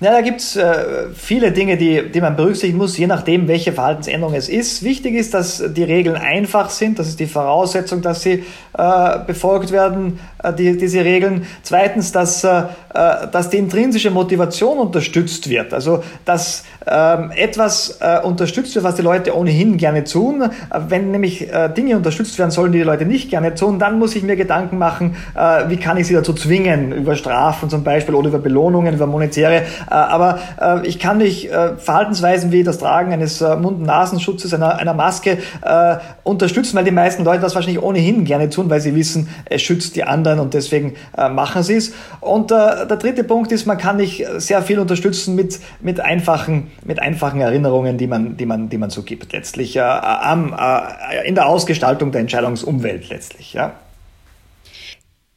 Ja, 0.00 0.12
da 0.12 0.20
gibt's 0.20 0.54
äh, 0.54 1.10
viele 1.14 1.50
Dinge, 1.50 1.76
die, 1.76 2.10
die 2.10 2.20
man 2.20 2.36
berücksichtigen 2.36 2.78
muss, 2.78 2.96
je 2.96 3.08
nachdem, 3.08 3.48
welche 3.48 3.72
Verhaltensänderung 3.72 4.34
es 4.34 4.48
ist. 4.48 4.84
Wichtig 4.84 5.14
ist, 5.14 5.34
dass 5.34 5.62
die 5.74 5.82
Regeln 5.82 6.14
einfach 6.14 6.70
sind. 6.70 7.00
Das 7.00 7.08
ist 7.08 7.18
die 7.18 7.26
Voraussetzung, 7.26 8.02
dass 8.02 8.22
sie 8.22 8.44
äh, 8.78 9.18
befolgt 9.26 9.72
werden, 9.72 10.20
äh, 10.42 10.52
die, 10.52 10.76
diese 10.76 11.04
Regeln. 11.04 11.46
Zweitens, 11.62 12.12
dass, 12.12 12.44
äh 12.44 12.64
dass 12.94 13.50
die 13.50 13.58
intrinsische 13.58 14.10
Motivation 14.10 14.78
unterstützt 14.78 15.48
wird. 15.48 15.74
Also, 15.74 16.02
dass 16.24 16.64
ähm, 16.86 17.32
etwas 17.34 17.98
äh, 18.00 18.20
unterstützt 18.20 18.74
wird, 18.74 18.84
was 18.84 18.94
die 18.94 19.02
Leute 19.02 19.36
ohnehin 19.36 19.76
gerne 19.76 20.04
tun. 20.04 20.42
Äh, 20.42 20.48
wenn 20.88 21.10
nämlich 21.10 21.52
äh, 21.52 21.68
Dinge 21.68 21.96
unterstützt 21.96 22.38
werden 22.38 22.50
sollen, 22.50 22.72
die 22.72 22.78
die 22.78 22.84
Leute 22.84 23.06
nicht 23.06 23.30
gerne 23.30 23.54
tun, 23.54 23.78
dann 23.78 23.98
muss 23.98 24.14
ich 24.14 24.22
mir 24.22 24.36
Gedanken 24.36 24.78
machen, 24.78 25.16
äh, 25.34 25.68
wie 25.68 25.76
kann 25.76 25.96
ich 25.96 26.06
sie 26.06 26.14
dazu 26.14 26.34
zwingen, 26.34 26.92
über 26.92 27.16
Strafen 27.16 27.70
zum 27.70 27.84
Beispiel 27.84 28.14
oder 28.14 28.28
über 28.28 28.38
Belohnungen, 28.38 28.94
über 28.94 29.06
monetäre 29.06 29.54
äh, 29.54 29.62
aber 29.88 30.38
äh, 30.60 30.86
ich 30.86 30.98
kann 30.98 31.20
äh, 31.20 31.76
Verhaltensweisen 31.76 32.52
wie 32.52 32.62
das 32.62 32.78
Tragen 32.78 33.12
eines 33.12 33.40
Mund- 33.40 33.78
und 33.78 33.82
Nasenschutzes, 33.82 34.52
einer, 34.54 34.76
einer 34.76 34.94
Maske 34.94 35.38
unterstützen, 36.22 36.76
weil 36.76 36.84
die 36.84 36.90
meisten 36.90 37.24
Leute 37.24 37.40
das 37.40 37.54
wahrscheinlich 37.54 37.82
ohnehin 37.82 38.24
gerne 38.24 38.50
tun. 38.50 38.70
weil 38.70 38.80
sie 38.80 38.94
wissen, 38.94 39.28
es 39.44 39.62
schützt 39.62 39.96
die 39.96 40.04
anderen 40.04 40.40
und 40.40 40.54
deswegen 40.54 40.94
äh, 41.16 41.28
machen 41.28 41.62
sie 41.62 41.74
es. 41.74 41.92
Und 42.20 42.50
äh, 42.50 42.83
der 42.84 42.96
dritte 42.96 43.24
Punkt 43.24 43.52
ist, 43.52 43.66
man 43.66 43.78
kann 43.78 43.96
nicht 43.96 44.24
sehr 44.38 44.62
viel 44.62 44.78
unterstützen 44.78 45.34
mit, 45.34 45.58
mit, 45.80 46.00
einfachen, 46.00 46.70
mit 46.84 47.00
einfachen 47.00 47.40
Erinnerungen, 47.40 47.98
die 47.98 48.06
man, 48.06 48.36
die 48.36 48.46
man, 48.46 48.68
die 48.68 48.78
man 48.78 48.90
so 48.90 49.02
gibt, 49.02 49.32
letztlich 49.32 49.76
äh, 49.76 49.80
am, 49.80 50.54
äh, 50.58 51.26
in 51.26 51.34
der 51.34 51.46
Ausgestaltung 51.46 52.12
der 52.12 52.22
Entscheidungsumwelt 52.22 53.08
letztlich. 53.08 53.52
Ja. 53.52 53.78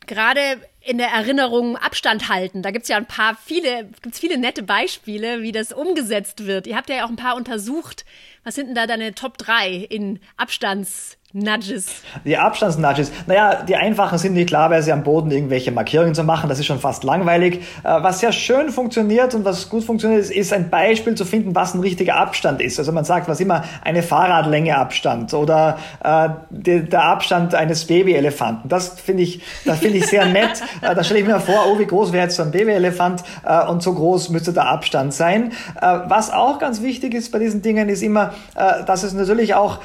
Gerade 0.06 0.40
in 0.88 0.98
der 0.98 1.10
Erinnerung 1.10 1.76
Abstand 1.76 2.30
halten. 2.30 2.62
Da 2.62 2.72
gibt's 2.72 2.88
ja 2.88 2.96
ein 2.96 3.06
paar 3.06 3.38
viele, 3.44 3.90
gibt's 4.02 4.20
viele 4.20 4.38
nette 4.38 4.64
Beispiele, 4.64 5.42
wie 5.42 5.52
das 5.52 5.74
umgesetzt 5.74 6.46
wird. 6.46 6.66
Ihr 6.66 6.78
habt 6.78 6.90
ja 6.90 7.04
auch 7.04 7.10
ein 7.10 7.18
paar 7.18 7.36
untersucht. 7.36 8.06
Was 8.46 8.56
sind 8.56 8.68
denn 8.68 8.76
da 8.76 8.88
deine 8.88 9.14
Top 9.14 9.38
3 9.38 9.74
in 9.74 10.20
Abstands 10.38 11.17
Nudges. 11.34 11.88
Die 12.24 12.38
Abstandsnudges. 12.38 13.12
Naja, 13.28 13.62
die 13.62 13.76
einfachen 13.76 14.18
sind 14.18 14.34
nicht 14.34 14.48
klar, 14.48 14.70
weil 14.70 14.82
sie 14.82 14.94
am 14.94 15.04
Boden 15.04 15.30
irgendwelche 15.30 15.74
Markierungen 15.74 16.16
zu 16.16 16.24
machen. 16.24 16.48
Das 16.48 16.58
ist 16.58 16.66
schon 16.66 16.80
fast 16.80 17.04
langweilig. 17.04 17.56
Äh, 17.84 18.02
was 18.02 18.22
sehr 18.22 18.32
schön 18.32 18.70
funktioniert 18.70 19.36
und 19.36 19.44
was 19.44 19.68
gut 19.68 19.84
funktioniert, 19.84 20.22
ist, 20.22 20.32
ist 20.32 20.54
ein 20.54 20.70
Beispiel 20.70 21.16
zu 21.16 21.26
finden, 21.26 21.54
was 21.54 21.74
ein 21.74 21.82
richtiger 21.82 22.16
Abstand 22.16 22.62
ist. 22.62 22.80
Also 22.80 22.94
man 22.94 23.04
sagt 23.04 23.28
was 23.28 23.42
immer 23.42 23.66
eine 23.84 24.04
Fahrradlänge 24.04 24.78
Abstand 24.78 25.34
oder 25.34 25.78
äh, 26.02 26.30
die, 26.50 26.86
der 26.86 27.04
Abstand 27.04 27.54
eines 27.54 27.84
Babyelefanten. 27.84 28.70
Das 28.70 28.98
finde 28.98 29.24
ich, 29.24 29.42
das 29.66 29.80
finde 29.80 29.98
ich 29.98 30.08
sehr 30.08 30.26
nett. 30.32 30.64
äh, 30.82 30.96
da 30.96 31.04
stelle 31.04 31.20
ich 31.20 31.28
mir 31.28 31.42
vor, 31.42 31.66
oh, 31.68 31.78
wie 31.78 31.88
groß 31.88 32.14
wäre 32.14 32.24
jetzt 32.24 32.38
so 32.38 32.44
ein 32.44 32.52
Babyelefant 32.52 33.24
äh, 33.46 33.66
und 33.66 33.84
so 33.84 33.94
groß 33.94 34.30
müsste 34.30 34.54
der 34.54 34.70
Abstand 34.70 35.14
sein. 35.14 35.52
Äh, 35.82 36.00
was 36.06 36.32
auch 36.32 36.58
ganz 36.58 36.82
wichtig 36.82 37.14
ist 37.14 37.34
bei 37.34 37.40
diesen 37.40 37.62
Dingen, 37.62 37.90
ist 37.90 38.02
immer, 38.02 38.34
äh, 38.56 38.86
dass 38.86 39.04
es 39.04 39.12
natürlich 39.12 39.56
auch 39.56 39.80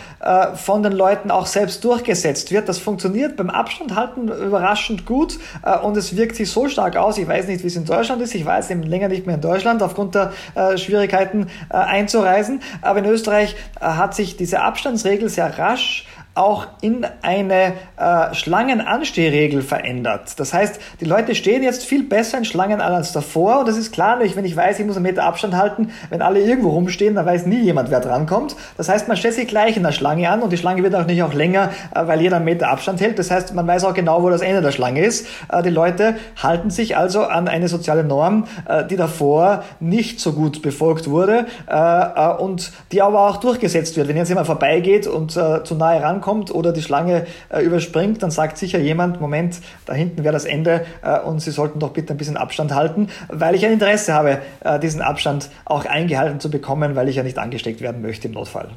von 0.54 0.84
den 0.84 0.92
Leuten 0.92 1.31
auch 1.32 1.46
selbst 1.46 1.84
durchgesetzt 1.84 2.50
wird. 2.50 2.68
Das 2.68 2.78
funktioniert 2.78 3.36
beim 3.36 3.50
Abstand 3.50 3.94
halten 3.94 4.28
überraschend 4.28 5.06
gut 5.06 5.38
äh, 5.64 5.78
und 5.78 5.96
es 5.96 6.16
wirkt 6.16 6.36
sich 6.36 6.50
so 6.50 6.68
stark 6.68 6.96
aus. 6.96 7.18
Ich 7.18 7.28
weiß 7.28 7.48
nicht, 7.48 7.62
wie 7.62 7.68
es 7.68 7.76
in 7.76 7.84
Deutschland 7.84 8.22
ist. 8.22 8.34
Ich 8.34 8.44
war 8.44 8.56
jetzt 8.56 8.70
eben 8.70 8.82
länger 8.82 9.08
nicht 9.08 9.26
mehr 9.26 9.36
in 9.36 9.40
Deutschland 9.40 9.82
aufgrund 9.82 10.14
der 10.14 10.32
äh, 10.54 10.76
Schwierigkeiten 10.78 11.48
äh, 11.70 11.74
einzureisen. 11.74 12.60
Aber 12.80 13.00
in 13.00 13.06
Österreich 13.06 13.56
äh, 13.80 13.84
hat 13.84 14.14
sich 14.14 14.36
diese 14.36 14.62
Abstandsregel 14.62 15.28
sehr 15.28 15.58
rasch 15.58 16.06
auch 16.34 16.66
in 16.80 17.06
eine 17.20 17.74
äh, 17.98 18.34
Schlangenanstehregel 18.34 19.60
verändert. 19.62 20.38
Das 20.38 20.54
heißt, 20.54 20.80
die 21.00 21.04
Leute 21.04 21.34
stehen 21.34 21.62
jetzt 21.62 21.84
viel 21.84 22.04
besser 22.04 22.38
in 22.38 22.44
Schlangen 22.44 22.80
an 22.80 22.92
als 22.92 23.12
davor 23.12 23.60
und 23.60 23.68
das 23.68 23.76
ist 23.76 23.92
klar, 23.92 24.18
wenn 24.20 24.44
ich 24.44 24.56
weiß, 24.56 24.78
ich 24.78 24.86
muss 24.86 24.96
einen 24.96 25.04
Meter 25.04 25.24
Abstand 25.24 25.54
halten, 25.54 25.90
wenn 26.08 26.22
alle 26.22 26.40
irgendwo 26.40 26.70
rumstehen, 26.70 27.14
dann 27.14 27.26
weiß 27.26 27.44
nie 27.46 27.60
jemand, 27.60 27.90
wer 27.90 28.00
drankommt. 28.00 28.56
Das 28.78 28.88
heißt, 28.88 29.08
man 29.08 29.16
stellt 29.16 29.34
sich 29.34 29.46
gleich 29.46 29.76
in 29.76 29.82
der 29.82 29.92
Schlange 29.92 30.30
an 30.30 30.40
und 30.40 30.52
die 30.52 30.56
Schlange 30.56 30.82
wird 30.82 30.94
auch 30.94 31.06
nicht 31.06 31.22
auch 31.22 31.34
länger, 31.34 31.70
äh, 31.94 32.06
weil 32.06 32.22
jeder 32.22 32.36
einen 32.36 32.46
Meter 32.46 32.70
Abstand 32.70 33.00
hält. 33.02 33.18
Das 33.18 33.30
heißt, 33.30 33.54
man 33.54 33.66
weiß 33.66 33.84
auch 33.84 33.94
genau, 33.94 34.22
wo 34.22 34.30
das 34.30 34.40
Ende 34.40 34.62
der 34.62 34.72
Schlange 34.72 35.04
ist. 35.04 35.26
Äh, 35.50 35.62
die 35.62 35.70
Leute 35.70 36.16
halten 36.42 36.70
sich 36.70 36.96
also 36.96 37.24
an 37.24 37.46
eine 37.46 37.68
soziale 37.68 38.04
Norm, 38.04 38.46
äh, 38.66 38.84
die 38.86 38.96
davor 38.96 39.64
nicht 39.80 40.18
so 40.18 40.32
gut 40.32 40.62
befolgt 40.62 41.10
wurde 41.10 41.46
äh, 41.68 41.74
äh, 41.74 42.36
und 42.38 42.72
die 42.90 43.02
aber 43.02 43.28
auch 43.28 43.36
durchgesetzt 43.36 43.96
wird. 43.98 44.08
Wenn 44.08 44.16
jetzt 44.16 44.30
jemand 44.30 44.46
vorbeigeht 44.46 45.06
und 45.06 45.32
zu 45.32 45.74
nahe 45.74 46.02
rankommt, 46.02 46.21
rankommt 46.22 46.54
oder 46.54 46.72
die 46.72 46.82
Schlange 46.82 47.26
äh, 47.50 47.62
überspringt, 47.62 48.22
dann 48.22 48.30
sagt 48.30 48.56
sicher 48.56 48.78
jemand, 48.78 49.20
Moment, 49.20 49.60
da 49.84 49.92
hinten 49.92 50.24
wäre 50.24 50.32
das 50.32 50.44
Ende 50.44 50.86
äh, 51.02 51.18
und 51.20 51.40
Sie 51.40 51.50
sollten 51.50 51.80
doch 51.80 51.90
bitte 51.90 52.14
ein 52.14 52.16
bisschen 52.16 52.36
Abstand 52.36 52.74
halten, 52.74 53.08
weil 53.28 53.54
ich 53.54 53.66
ein 53.66 53.72
Interesse 53.72 54.14
habe, 54.14 54.38
äh, 54.60 54.78
diesen 54.78 55.02
Abstand 55.02 55.50
auch 55.64 55.84
eingehalten 55.84 56.40
zu 56.40 56.50
bekommen, 56.50 56.94
weil 56.94 57.08
ich 57.08 57.16
ja 57.16 57.22
nicht 57.22 57.38
angesteckt 57.38 57.80
werden 57.80 58.02
möchte 58.02 58.28
im 58.28 58.34
Notfall. 58.34 58.68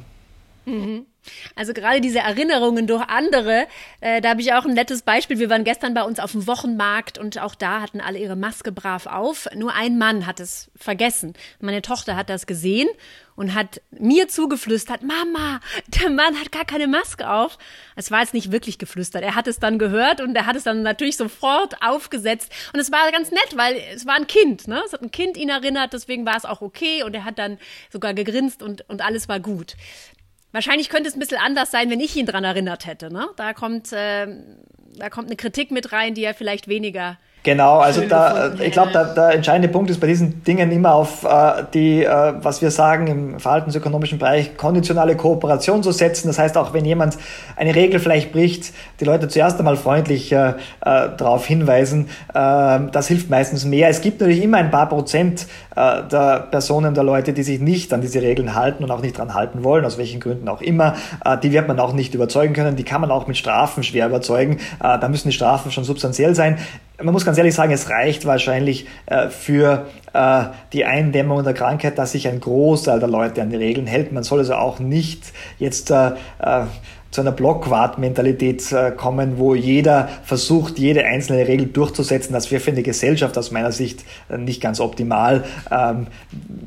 Also 1.54 1.72
gerade 1.72 2.00
diese 2.00 2.20
Erinnerungen 2.20 2.86
durch 2.86 3.02
andere, 3.08 3.66
äh, 4.00 4.20
da 4.20 4.30
habe 4.30 4.40
ich 4.40 4.52
auch 4.52 4.64
ein 4.64 4.74
nettes 4.74 5.02
Beispiel. 5.02 5.38
Wir 5.38 5.50
waren 5.50 5.64
gestern 5.64 5.94
bei 5.94 6.02
uns 6.02 6.20
auf 6.20 6.32
dem 6.32 6.46
Wochenmarkt 6.46 7.18
und 7.18 7.40
auch 7.40 7.54
da 7.54 7.80
hatten 7.80 8.00
alle 8.00 8.18
ihre 8.18 8.36
Maske 8.36 8.72
brav 8.72 9.06
auf. 9.06 9.48
Nur 9.54 9.74
ein 9.74 9.98
Mann 9.98 10.26
hat 10.26 10.40
es 10.40 10.70
vergessen. 10.76 11.34
Meine 11.60 11.82
Tochter 11.82 12.16
hat 12.16 12.30
das 12.30 12.46
gesehen 12.46 12.88
und 13.36 13.54
hat 13.54 13.82
mir 13.90 14.28
zugeflüstert, 14.28 15.02
Mama, 15.02 15.60
der 16.00 16.10
Mann 16.10 16.40
hat 16.40 16.50
gar 16.50 16.64
keine 16.64 16.86
Maske 16.86 17.30
auf. 17.30 17.58
Es 17.94 18.10
war 18.10 18.20
jetzt 18.20 18.34
nicht 18.34 18.50
wirklich 18.50 18.78
geflüstert. 18.78 19.22
Er 19.22 19.34
hat 19.34 19.46
es 19.46 19.58
dann 19.58 19.78
gehört 19.78 20.20
und 20.20 20.34
er 20.34 20.46
hat 20.46 20.56
es 20.56 20.64
dann 20.64 20.82
natürlich 20.82 21.16
sofort 21.16 21.82
aufgesetzt. 21.82 22.50
Und 22.72 22.80
es 22.80 22.90
war 22.90 23.12
ganz 23.12 23.30
nett, 23.30 23.56
weil 23.56 23.76
es 23.94 24.06
war 24.06 24.14
ein 24.14 24.26
Kind, 24.26 24.66
ne? 24.68 24.82
Es 24.86 24.92
hat 24.92 25.02
ein 25.02 25.10
Kind 25.10 25.36
ihn 25.36 25.50
erinnert, 25.50 25.92
deswegen 25.92 26.24
war 26.26 26.36
es 26.36 26.44
auch 26.44 26.62
okay 26.62 27.02
und 27.02 27.14
er 27.14 27.24
hat 27.24 27.38
dann 27.38 27.58
sogar 27.92 28.14
gegrinst 28.14 28.62
und, 28.62 28.88
und 28.88 29.02
alles 29.02 29.28
war 29.28 29.38
gut. 29.38 29.76
Wahrscheinlich 30.56 30.88
könnte 30.88 31.10
es 31.10 31.14
ein 31.14 31.18
bisschen 31.18 31.36
anders 31.36 31.70
sein, 31.70 31.90
wenn 31.90 32.00
ich 32.00 32.16
ihn 32.16 32.24
dran 32.24 32.42
erinnert 32.42 32.86
hätte. 32.86 33.12
Ne? 33.12 33.28
Da 33.36 33.52
kommt, 33.52 33.92
äh, 33.92 34.26
da 34.96 35.10
kommt 35.10 35.26
eine 35.26 35.36
Kritik 35.36 35.70
mit 35.70 35.92
rein, 35.92 36.14
die 36.14 36.24
er 36.24 36.32
vielleicht 36.32 36.66
weniger 36.66 37.18
Genau, 37.46 37.78
also 37.78 38.00
da, 38.00 38.54
ich 38.60 38.72
glaube, 38.72 38.90
der, 38.90 39.14
der 39.14 39.34
entscheidende 39.34 39.68
Punkt 39.68 39.88
ist 39.88 40.00
bei 40.00 40.08
diesen 40.08 40.42
Dingen 40.42 40.72
immer 40.72 40.96
auf 40.96 41.22
äh, 41.22 41.62
die, 41.72 42.02
äh, 42.02 42.32
was 42.42 42.60
wir 42.60 42.72
sagen 42.72 43.06
im 43.06 43.38
verhaltensökonomischen 43.38 44.18
Bereich, 44.18 44.56
konditionale 44.56 45.14
Kooperation 45.14 45.80
zu 45.84 45.92
setzen. 45.92 46.26
Das 46.26 46.40
heißt, 46.40 46.58
auch 46.58 46.72
wenn 46.72 46.84
jemand 46.84 47.16
eine 47.54 47.72
Regel 47.72 48.00
vielleicht 48.00 48.32
bricht, 48.32 48.72
die 48.98 49.04
Leute 49.04 49.28
zuerst 49.28 49.60
einmal 49.60 49.76
freundlich 49.76 50.32
äh, 50.32 50.48
äh, 50.48 50.54
darauf 50.80 51.46
hinweisen. 51.46 52.08
Äh, 52.34 52.80
das 52.90 53.06
hilft 53.06 53.30
meistens 53.30 53.64
mehr. 53.64 53.90
Es 53.90 54.00
gibt 54.00 54.18
natürlich 54.20 54.42
immer 54.42 54.56
ein 54.56 54.72
paar 54.72 54.88
Prozent 54.88 55.46
äh, 55.76 56.02
der 56.10 56.48
Personen, 56.50 56.94
der 56.94 57.04
Leute, 57.04 57.32
die 57.32 57.44
sich 57.44 57.60
nicht 57.60 57.94
an 57.94 58.00
diese 58.00 58.22
Regeln 58.22 58.56
halten 58.56 58.82
und 58.82 58.90
auch 58.90 59.02
nicht 59.02 59.16
dran 59.18 59.34
halten 59.34 59.62
wollen, 59.62 59.84
aus 59.84 59.98
welchen 59.98 60.18
Gründen 60.18 60.48
auch 60.48 60.62
immer. 60.62 60.94
Äh, 61.24 61.38
die 61.38 61.52
wird 61.52 61.68
man 61.68 61.78
auch 61.78 61.92
nicht 61.92 62.12
überzeugen 62.12 62.54
können. 62.54 62.74
Die 62.74 62.82
kann 62.82 63.02
man 63.02 63.12
auch 63.12 63.28
mit 63.28 63.36
Strafen 63.36 63.84
schwer 63.84 64.08
überzeugen. 64.08 64.54
Äh, 64.82 64.98
da 64.98 65.08
müssen 65.08 65.28
die 65.28 65.34
Strafen 65.34 65.70
schon 65.70 65.84
substanziell 65.84 66.34
sein 66.34 66.58
man 67.02 67.12
muss 67.12 67.24
ganz 67.24 67.36
ehrlich 67.36 67.54
sagen, 67.54 67.72
es 67.72 67.90
reicht 67.90 68.24
wahrscheinlich 68.24 68.86
äh, 69.06 69.28
für 69.28 69.86
äh, 70.12 70.44
die 70.72 70.84
Eindämmung 70.84 71.44
der 71.44 71.52
Krankheit, 71.52 71.98
dass 71.98 72.12
sich 72.12 72.26
ein 72.28 72.40
Großteil 72.40 73.00
der 73.00 73.08
Leute 73.08 73.42
an 73.42 73.50
die 73.50 73.56
Regeln 73.56 73.86
hält. 73.86 74.12
Man 74.12 74.22
soll 74.22 74.38
also 74.38 74.54
auch 74.54 74.78
nicht 74.78 75.32
jetzt 75.58 75.90
äh, 75.90 76.12
äh 76.38 76.64
zu 77.16 77.22
einer 77.22 77.32
Blockwart-Mentalität 77.32 78.70
äh, 78.72 78.90
kommen, 78.90 79.38
wo 79.38 79.54
jeder 79.54 80.08
versucht, 80.22 80.78
jede 80.78 81.06
einzelne 81.06 81.48
Regel 81.48 81.66
durchzusetzen. 81.66 82.34
Das 82.34 82.50
wäre 82.50 82.60
für 82.60 82.72
eine 82.72 82.82
Gesellschaft 82.82 83.38
aus 83.38 83.50
meiner 83.50 83.72
Sicht 83.72 84.04
äh, 84.28 84.36
nicht 84.36 84.60
ganz 84.60 84.80
optimal. 84.80 85.44
Ähm, 85.70 86.08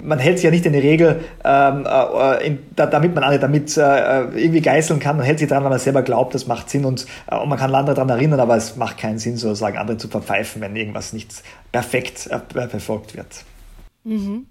man 0.02 0.18
hält 0.18 0.40
sich 0.40 0.46
ja 0.46 0.50
nicht 0.50 0.66
in 0.66 0.74
die 0.74 0.80
Regel, 0.80 1.24
ähm, 1.46 1.86
äh, 1.86 2.58
damit 2.76 3.14
man 3.14 3.24
alle 3.24 3.38
damit 3.38 3.78
irgendwie 3.78 4.62
geißeln 4.62 5.00
kann. 5.00 5.18
Man 5.18 5.26
hält 5.28 5.38
sich 5.38 5.48
daran, 5.48 5.66
weil 5.66 5.70
man 5.70 5.80
selber 5.80 6.02
glaubt, 6.02 6.34
das 6.34 6.48
macht 6.48 6.72
Sinn 6.72 6.84
und, 6.84 7.06
und 7.28 7.50
man 7.50 7.60
kann 7.60 7.76
andere 7.76 7.94
daran 7.94 8.10
erinnern, 8.10 8.40
aber 8.40 8.58
es 8.58 8.76
macht 8.76 8.98
keinen 8.98 9.20
Sinn, 9.20 9.38
sozusagen 9.38 9.78
andere 9.78 9.98
zu 9.98 10.08
verpfeifen, 10.08 10.62
wenn 10.64 10.76
irgendwas 10.76 11.14
nicht 11.14 11.44
perfekt 11.72 12.28
verfolgt 12.72 13.16
wird. 13.16 13.46
Mhm. 14.04 14.48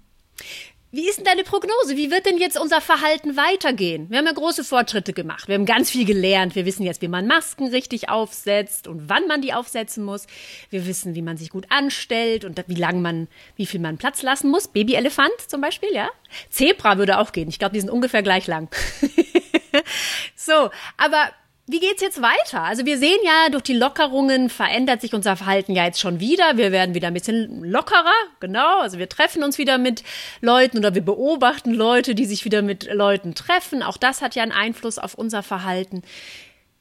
Wie 0.91 1.07
ist 1.07 1.17
denn 1.17 1.25
deine 1.25 1.43
Prognose? 1.43 1.97
Wie 1.97 2.09
wird 2.09 2.25
denn 2.25 2.39
jetzt 2.39 2.59
unser 2.59 2.81
Verhalten 2.81 3.37
weitergehen? 3.37 4.09
Wir 4.09 4.17
haben 4.17 4.25
ja 4.25 4.31
große 4.31 4.63
Fortschritte 4.63 5.13
gemacht. 5.13 5.47
Wir 5.47 5.53
haben 5.53 5.67
ganz 5.67 5.91
viel 5.91 6.03
gelernt. 6.03 6.55
Wir 6.55 6.65
wissen 6.65 6.81
jetzt, 6.81 7.03
wie 7.03 7.07
man 7.07 7.27
Masken 7.27 7.67
richtig 7.67 8.09
aufsetzt 8.09 8.87
und 8.87 9.07
wann 9.07 9.27
man 9.27 9.43
die 9.43 9.53
aufsetzen 9.53 10.03
muss. 10.03 10.25
Wir 10.71 10.87
wissen, 10.87 11.13
wie 11.13 11.21
man 11.21 11.37
sich 11.37 11.51
gut 11.51 11.67
anstellt 11.69 12.43
und 12.43 12.63
wie 12.65 12.73
lang 12.73 13.03
man, 13.03 13.27
wie 13.55 13.67
viel 13.67 13.79
man 13.79 13.99
Platz 13.99 14.23
lassen 14.23 14.49
muss. 14.49 14.67
Babyelefant 14.67 15.29
zum 15.47 15.61
Beispiel, 15.61 15.89
ja? 15.93 16.09
Zebra 16.49 16.97
würde 16.97 17.19
auch 17.19 17.33
gehen. 17.33 17.49
Ich 17.49 17.59
glaube, 17.59 17.75
die 17.75 17.81
sind 17.81 17.91
ungefähr 17.91 18.23
gleich 18.23 18.47
lang. 18.47 18.67
so, 20.35 20.71
aber 20.97 21.29
wie 21.71 21.79
geht's 21.79 22.01
jetzt 22.01 22.19
weiter? 22.19 22.63
Also 22.63 22.85
wir 22.87 22.97
sehen 22.97 23.19
ja, 23.23 23.49
durch 23.51 23.61
die 23.61 23.75
Lockerungen 23.75 24.49
verändert 24.49 25.01
sich 25.01 25.13
unser 25.13 25.35
Verhalten 25.35 25.73
ja 25.73 25.85
jetzt 25.85 25.99
schon 25.99 26.19
wieder. 26.19 26.57
Wir 26.57 26.71
werden 26.71 26.95
wieder 26.95 27.09
ein 27.09 27.13
bisschen 27.13 27.63
lockerer, 27.63 28.11
genau. 28.39 28.79
Also 28.79 28.97
wir 28.97 29.07
treffen 29.07 29.43
uns 29.43 29.59
wieder 29.59 29.77
mit 29.77 30.03
Leuten 30.41 30.79
oder 30.79 30.95
wir 30.95 31.03
beobachten 31.03 31.71
Leute, 31.71 32.15
die 32.15 32.25
sich 32.25 32.43
wieder 32.43 32.63
mit 32.63 32.91
Leuten 32.91 33.35
treffen. 33.35 33.83
Auch 33.83 33.97
das 33.97 34.23
hat 34.23 34.33
ja 34.33 34.41
einen 34.41 34.51
Einfluss 34.51 34.97
auf 34.97 35.13
unser 35.13 35.43
Verhalten. 35.43 36.01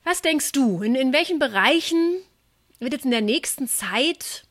Was 0.04 0.23
denkst 0.23 0.52
du? 0.52 0.80
In, 0.83 0.95
in 0.95 1.12
welchen 1.12 1.38
Bereichen 1.38 2.23
wird 2.78 2.95
jetzt 2.95 3.04
in 3.04 3.11
der 3.11 3.21
nächsten 3.21 3.68
Zeit 3.68 4.45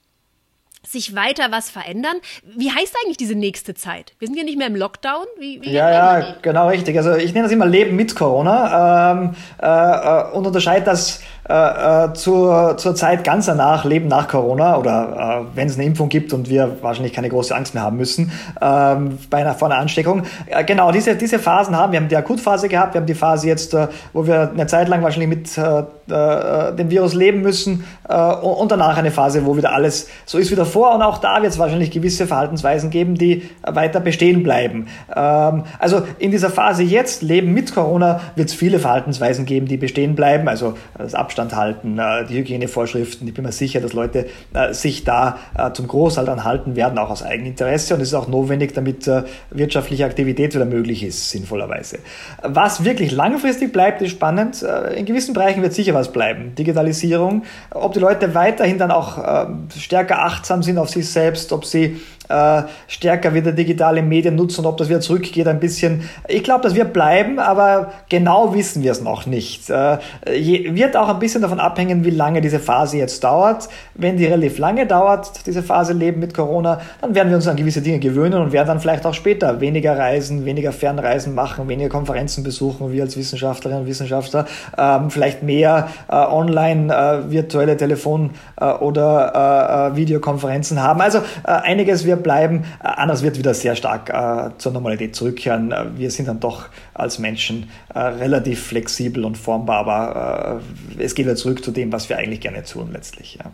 sich 0.92 1.16
weiter 1.16 1.52
was 1.52 1.70
verändern. 1.70 2.16
Wie 2.44 2.72
heißt 2.72 2.96
eigentlich 3.04 3.18
diese 3.18 3.36
nächste 3.36 3.74
Zeit? 3.74 4.14
Wir 4.20 4.28
sind 4.28 4.38
ja 4.38 4.44
nicht 4.44 4.58
mehr 4.58 4.68
im 4.68 4.76
Lockdown. 4.76 5.26
Wie, 5.38 5.62
wie 5.62 5.72
ja, 5.72 5.92
ja, 5.92 6.36
genau 6.42 6.70
richtig. 6.70 6.98
Also 6.98 7.16
ich 7.16 7.34
nenne 7.34 7.44
das 7.44 7.52
immer 7.52 7.66
Leben 7.66 7.96
mit 7.96 8.16
Corona 8.16 9.12
ähm, 9.12 9.36
äh, 9.62 9.66
äh 9.68 10.32
und 10.32 10.48
unterscheide 10.48 10.86
das 10.86 11.22
äh, 11.50 12.08
äh, 12.08 12.14
zur, 12.14 12.76
zur 12.76 12.94
Zeit 12.96 13.24
ganz 13.24 13.46
danach, 13.46 13.86
Leben 13.86 14.10
nach 14.10 14.28
Corona 14.28 14.78
oder 14.78 15.46
äh, 15.54 15.56
wenn 15.56 15.68
es 15.68 15.76
eine 15.76 15.86
Impfung 15.86 16.10
gibt 16.10 16.34
und 16.34 16.50
wir 16.50 16.78
wahrscheinlich 16.82 17.14
keine 17.14 17.30
große 17.30 17.56
Angst 17.56 17.74
mehr 17.74 17.84
haben 17.84 17.96
müssen 17.96 18.32
ähm, 18.62 19.18
bei 19.30 19.38
einer, 19.38 19.54
vor 19.54 19.72
einer 19.72 19.80
Ansteckung. 19.80 20.24
Äh, 20.48 20.66
genau, 20.66 20.92
diese, 20.92 21.16
diese 21.16 21.40
Phasen 21.40 21.78
haben 21.78 21.94
wir. 21.94 22.00
haben 22.02 22.10
die 22.10 22.18
Akutphase 22.18 22.68
gehabt, 22.68 22.94
wir 22.94 23.00
haben 23.00 23.08
die 23.08 23.14
Phase 23.14 23.48
jetzt, 23.48 23.74
äh, 23.74 23.88
wo 24.12 24.28
wir 24.28 24.52
eine 24.52 24.68
Zeit 24.68 24.90
lang 24.90 25.04
wahrscheinlich 25.04 25.30
mit 25.30 25.58
äh, 25.58 25.84
äh, 26.14 26.76
dem 26.76 26.90
Virus 26.90 27.14
leben 27.14 27.42
müssen 27.42 27.86
äh, 28.10 28.14
und 28.14 28.70
danach 28.70 28.98
eine 28.98 29.12
Phase, 29.12 29.46
wo 29.46 29.56
wieder 29.56 29.72
alles 29.72 30.10
so 30.26 30.38
ist 30.38 30.52
wie 30.52 30.56
davor 30.56 30.96
und 30.96 31.02
auch 31.02 31.20
da 31.20 31.42
wird 31.42 31.54
es 31.54 31.60
wahrscheinlich 31.60 31.92
gewisse 31.92 32.28
Verhaltensweisen 32.28 32.90
geben, 32.90 33.16
die 33.16 33.50
weiter 33.64 34.02
bestehen 34.02 34.44
bleiben. 34.44 34.88
Ähm, 35.16 35.64
also 35.80 36.02
in 36.20 36.32
dieser 36.32 36.50
Phase 36.50 36.84
jetzt, 36.84 37.22
Leben 37.22 37.54
mit 37.54 37.74
Corona, 37.74 38.20
wird 38.36 38.50
es 38.50 38.54
viele 38.54 38.80
Verhaltensweisen 38.80 39.46
geben, 39.46 39.68
die 39.68 39.78
bestehen 39.78 40.16
bleiben, 40.16 40.50
also 40.50 40.74
das 40.98 41.16
Abstand 41.16 41.37
Abstand 41.38 41.56
halten, 41.56 42.00
äh, 42.00 42.26
die 42.26 42.40
Hygienevorschriften. 42.40 43.28
Ich 43.28 43.34
bin 43.36 43.46
mir 43.46 43.52
sicher, 43.52 43.80
dass 43.80 43.94
Leute 43.94 44.26
äh, 44.56 44.74
sich 44.74 45.04
da 45.04 45.38
äh, 45.56 45.72
zum 45.72 45.88
Großteil 45.88 46.26
dran 46.26 46.44
halten 46.44 46.76
werden, 46.76 46.98
auch 46.98 47.12
aus 47.12 47.22
Eigeninteresse. 47.22 47.94
Und 47.94 48.02
es 48.02 48.08
ist 48.08 48.14
auch 48.16 48.28
notwendig, 48.28 48.74
damit 48.74 49.10
wirtschaftliche 49.52 50.06
Aktivität 50.06 50.56
wieder 50.56 50.66
möglich 50.66 51.04
ist, 51.04 51.30
sinnvollerweise. 51.30 52.00
Was 52.42 52.84
wirklich 52.84 53.12
langfristig 53.12 53.72
bleibt, 53.72 54.02
ist 54.02 54.12
spannend. 54.12 54.66
In 54.96 55.06
gewissen 55.06 55.34
Bereichen 55.34 55.62
wird 55.62 55.74
sicher 55.74 55.94
was 55.94 56.12
bleiben. 56.12 56.56
Digitalisierung. 56.56 57.44
Ob 57.72 57.94
die 57.94 58.00
Leute 58.00 58.34
weiterhin 58.34 58.78
dann 58.78 58.92
auch 58.92 59.48
stärker 59.78 60.24
achtsam 60.24 60.64
sind 60.64 60.78
auf 60.78 60.90
sich 60.90 61.10
selbst, 61.10 61.52
ob 61.54 61.66
sie 61.66 61.98
äh, 62.30 62.64
stärker 62.88 63.34
wieder 63.34 63.52
digitale 63.52 64.02
Medien 64.02 64.36
nutzen 64.36 64.62
und 64.62 64.68
ob 64.68 64.78
das 64.78 64.90
wieder 64.90 65.02
zurückgeht 65.02 65.48
ein 65.48 65.60
bisschen. 65.60 66.10
Ich 66.28 66.44
glaube, 66.44 66.62
dass 66.64 66.76
wir 66.76 66.86
bleiben, 66.86 67.40
aber 67.40 67.92
genau 68.10 68.54
wissen 68.54 68.84
wir 68.84 68.92
es 68.92 69.02
noch 69.02 69.26
nicht. 69.26 69.70
Äh, 69.70 69.98
wird 70.26 70.96
auch 70.98 71.10
ein 71.10 71.20
bisschen 71.20 71.42
davon 71.42 71.60
abhängen, 71.60 72.06
wie 72.06 72.10
lange 72.10 72.42
diese 72.42 72.60
Phase 72.60 72.98
jetzt 72.98 73.24
dauert. 73.24 73.70
Wenn 73.94 74.18
die 74.18 74.26
relativ 74.26 74.58
lange 74.58 74.86
dauert, 74.86 75.46
diese 75.46 75.64
Phase 75.64 75.94
Leben 75.94 76.20
mit 76.20 76.34
Corona, 76.34 76.82
dann 77.02 77.16
werden 77.16 77.30
wir 77.30 77.36
uns 77.36 77.48
an 77.48 77.56
gewisse 77.56 77.82
Dinge 77.82 78.00
gewöhnen 78.00 78.42
und 78.42 78.52
werden 78.52 78.68
dann 78.68 78.80
vielleicht 78.80 79.06
auch 79.06 79.14
später 79.14 79.60
weniger 79.62 79.98
Reisen, 79.98 80.46
weniger 80.46 80.72
Fernreisen 80.72 81.34
machen, 81.34 81.68
weniger 81.68 81.90
Konferenzen 81.90 82.44
besuchen, 82.44 82.92
wir 82.92 83.04
als 83.04 83.18
Wissenschaftlerinnen 83.18 83.84
und 83.84 83.88
Wissenschaftler, 83.88 84.46
ähm, 84.78 85.10
vielleicht 85.10 85.44
mehr 85.44 85.90
äh, 86.10 86.16
online 86.16 86.94
äh, 86.94 87.32
virtuelle 87.32 87.78
Telefon- 87.78 88.32
äh, 88.60 88.66
oder 88.66 89.92
Videokonferenzen 89.96 90.82
haben. 90.82 91.02
Also 91.02 91.20
einiges 91.44 92.06
wird 92.06 92.17
bleiben. 92.18 92.66
Äh, 92.84 92.88
anders 92.88 93.24
wird 93.24 93.38
wieder 93.38 93.54
sehr 93.54 93.76
stark 93.76 94.10
äh, 94.10 94.58
zur 94.58 94.72
Normalität 94.72 95.16
zurückkehren. 95.16 95.72
Äh, 95.72 95.98
wir 95.98 96.12
sind 96.12 96.28
dann 96.28 96.40
doch 96.40 96.70
als 96.94 97.20
Menschen 97.20 97.70
äh, 97.94 98.00
relativ 98.00 98.64
flexibel 98.64 99.26
und 99.26 99.38
formbar, 99.38 99.80
aber 99.80 100.62
äh, 100.98 101.04
es 101.04 101.16
geht 101.16 101.26
wieder 101.26 101.36
zurück 101.36 101.64
zu 101.64 101.72
dem, 101.72 101.92
was 101.92 102.10
wir 102.10 102.18
eigentlich 102.18 102.42
gerne 102.42 102.64
tun 102.64 102.92
letztlich. 102.92 103.36
Ja. 103.36 103.52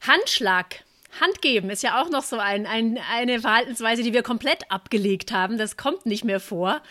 Handschlag 0.00 0.85
Hand 1.20 1.42
geben 1.42 1.70
ist 1.70 1.82
ja 1.82 2.00
auch 2.00 2.10
noch 2.10 2.22
so 2.22 2.38
ein, 2.38 2.66
ein, 2.66 2.98
eine 3.12 3.40
Verhaltensweise, 3.40 4.02
die 4.02 4.12
wir 4.12 4.22
komplett 4.22 4.70
abgelegt 4.70 5.32
haben. 5.32 5.58
Das 5.58 5.76
kommt 5.76 6.06
nicht 6.06 6.24
mehr 6.24 6.40
vor. 6.40 6.82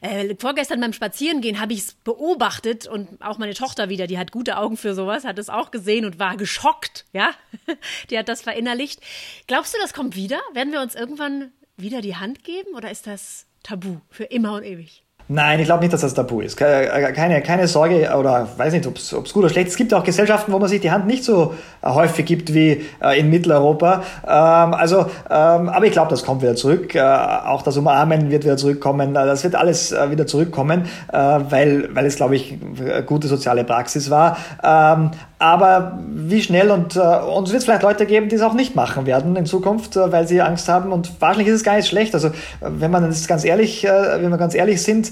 Äh, 0.00 0.34
vorgestern 0.38 0.80
beim 0.80 0.92
Spazierengehen 0.92 1.60
habe 1.60 1.72
ich 1.72 1.80
es 1.80 1.94
beobachtet 1.94 2.86
und 2.86 3.20
auch 3.22 3.38
meine 3.38 3.54
Tochter 3.54 3.88
wieder, 3.88 4.06
die 4.06 4.18
hat 4.18 4.32
gute 4.32 4.56
Augen 4.56 4.76
für 4.76 4.94
sowas, 4.94 5.24
hat 5.24 5.38
es 5.38 5.48
auch 5.48 5.70
gesehen 5.70 6.04
und 6.04 6.18
war 6.18 6.36
geschockt. 6.36 7.06
Ja, 7.12 7.30
die 8.10 8.18
hat 8.18 8.28
das 8.28 8.42
verinnerlicht. 8.42 9.00
Glaubst 9.46 9.74
du, 9.74 9.78
das 9.80 9.92
kommt 9.92 10.16
wieder? 10.16 10.40
Werden 10.52 10.72
wir 10.72 10.80
uns 10.80 10.94
irgendwann 10.94 11.52
wieder 11.76 12.00
die 12.00 12.16
Hand 12.16 12.44
geben 12.44 12.74
oder 12.74 12.90
ist 12.90 13.06
das 13.06 13.46
tabu 13.62 14.00
für 14.10 14.24
immer 14.24 14.54
und 14.54 14.64
ewig? 14.64 15.04
Nein, 15.34 15.60
ich 15.60 15.64
glaube 15.64 15.80
nicht, 15.80 15.94
dass 15.94 16.02
das 16.02 16.12
tabu 16.12 16.42
ist. 16.42 16.58
Keine, 16.58 17.40
keine 17.40 17.66
Sorge 17.66 18.14
oder 18.18 18.48
weiß 18.54 18.74
nicht, 18.74 18.86
ob 18.86 18.96
es 18.96 19.10
gut 19.10 19.36
oder 19.36 19.48
schlecht 19.48 19.68
ist. 19.68 19.72
Es 19.72 19.78
gibt 19.78 19.94
auch 19.94 20.04
Gesellschaften, 20.04 20.52
wo 20.52 20.58
man 20.58 20.68
sich 20.68 20.82
die 20.82 20.90
Hand 20.90 21.06
nicht 21.06 21.24
so 21.24 21.54
äh, 21.80 21.88
häufig 21.88 22.26
gibt 22.26 22.52
wie 22.52 22.84
äh, 23.02 23.18
in 23.18 23.30
Mitteleuropa. 23.30 24.02
Ähm, 24.24 24.74
also, 24.74 25.06
ähm, 25.30 25.70
aber 25.70 25.86
ich 25.86 25.92
glaube, 25.92 26.10
das 26.10 26.22
kommt 26.22 26.42
wieder 26.42 26.54
zurück. 26.54 26.94
Äh, 26.94 27.00
auch 27.00 27.62
das 27.62 27.78
Umarmen 27.78 28.30
wird 28.30 28.44
wieder 28.44 28.58
zurückkommen. 28.58 29.14
Das 29.14 29.42
wird 29.42 29.54
alles 29.54 29.94
wieder 30.10 30.26
zurückkommen, 30.26 30.84
weil, 31.10 31.88
weil 31.94 32.06
es, 32.06 32.16
glaube 32.16 32.36
ich, 32.36 32.58
gute 33.06 33.28
soziale 33.28 33.64
Praxis 33.64 34.10
war. 34.10 34.36
Ähm, 34.62 35.12
aber 35.42 35.98
wie 36.06 36.40
schnell 36.40 36.70
und 36.70 36.94
äh, 36.94 37.00
uns 37.00 37.50
wird 37.50 37.58
es 37.58 37.64
vielleicht 37.64 37.82
Leute 37.82 38.06
geben, 38.06 38.28
die 38.28 38.36
es 38.36 38.42
auch 38.42 38.54
nicht 38.54 38.76
machen 38.76 39.06
werden 39.06 39.34
in 39.34 39.44
Zukunft, 39.44 39.96
äh, 39.96 40.12
weil 40.12 40.28
sie 40.28 40.40
Angst 40.40 40.68
haben. 40.68 40.92
Und 40.92 41.20
wahrscheinlich 41.20 41.48
ist 41.48 41.56
es 41.56 41.64
gar 41.64 41.74
nicht 41.74 41.88
schlecht. 41.88 42.14
Also 42.14 42.30
wenn 42.60 42.92
man 42.92 43.12
ganz 43.26 43.44
ehrlich, 43.44 43.84
äh, 43.84 44.22
wenn 44.22 44.30
wir 44.30 44.38
ganz 44.38 44.54
ehrlich 44.54 44.80
sind, 44.80 45.10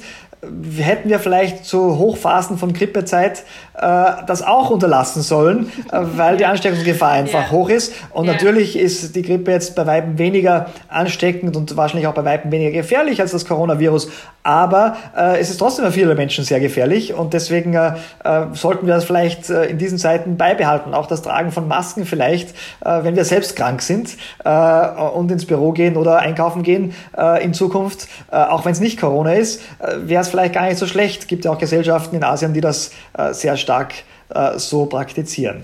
hätten 0.78 1.10
wir 1.10 1.18
vielleicht 1.18 1.66
zu 1.66 1.98
Hochphasen 1.98 2.56
von 2.56 2.72
Grippezeit 2.72 3.44
äh, 3.74 3.82
das 4.26 4.42
auch 4.42 4.70
unterlassen 4.70 5.22
sollen, 5.22 5.70
äh, 5.92 6.00
weil 6.16 6.38
die 6.38 6.46
Ansteckungsgefahr 6.46 7.10
einfach 7.10 7.44
ja. 7.44 7.50
hoch 7.50 7.68
ist. 7.68 7.92
Und 8.10 8.26
ja. 8.26 8.32
natürlich 8.32 8.78
ist 8.78 9.14
die 9.14 9.22
Grippe 9.22 9.50
jetzt 9.50 9.74
bei 9.74 9.86
Weitem 9.86 10.18
weniger 10.18 10.66
ansteckend 10.88 11.56
und 11.56 11.76
wahrscheinlich 11.76 12.06
auch 12.06 12.14
bei 12.14 12.24
Weitem 12.24 12.50
weniger 12.52 12.70
gefährlich 12.70 13.20
als 13.20 13.32
das 13.32 13.44
Coronavirus. 13.44 14.08
Aber 14.42 14.96
äh, 15.14 15.38
es 15.38 15.50
ist 15.50 15.58
trotzdem 15.58 15.84
für 15.84 15.92
viele 15.92 16.14
Menschen 16.14 16.44
sehr 16.44 16.60
gefährlich 16.60 17.12
und 17.12 17.34
deswegen 17.34 17.74
äh, 17.74 17.92
äh, 18.24 18.46
sollten 18.54 18.86
wir 18.86 18.94
das 18.94 19.04
vielleicht 19.04 19.50
äh, 19.50 19.66
in 19.66 19.76
diesen 19.76 19.98
Zeiten 19.98 20.38
beibehalten. 20.38 20.94
Auch 20.94 21.06
das 21.06 21.20
Tragen 21.20 21.52
von 21.52 21.68
Masken 21.68 22.06
vielleicht, 22.06 22.50
äh, 22.82 23.04
wenn 23.04 23.16
wir 23.16 23.26
selbst 23.26 23.56
krank 23.56 23.82
sind 23.82 24.16
äh, 24.44 24.88
und 25.14 25.30
ins 25.30 25.44
Büro 25.44 25.72
gehen 25.72 25.98
oder 25.98 26.20
einkaufen 26.20 26.62
gehen 26.62 26.94
äh, 27.18 27.44
in 27.44 27.52
Zukunft, 27.52 28.08
äh, 28.32 28.36
auch 28.36 28.64
wenn 28.64 28.72
es 28.72 28.80
nicht 28.80 28.98
Corona 28.98 29.34
ist, 29.34 29.60
äh, 29.80 29.96
wäre 30.04 30.22
es 30.22 30.29
vielleicht 30.30 30.54
gar 30.54 30.68
nicht 30.68 30.78
so 30.78 30.86
schlecht. 30.86 31.22
Es 31.22 31.26
gibt 31.26 31.44
ja 31.44 31.52
auch 31.52 31.58
Gesellschaften 31.58 32.16
in 32.16 32.24
Asien, 32.24 32.54
die 32.54 32.60
das 32.60 32.92
äh, 33.12 33.32
sehr 33.32 33.56
stark 33.56 33.94
äh, 34.30 34.58
so 34.58 34.86
praktizieren. 34.86 35.62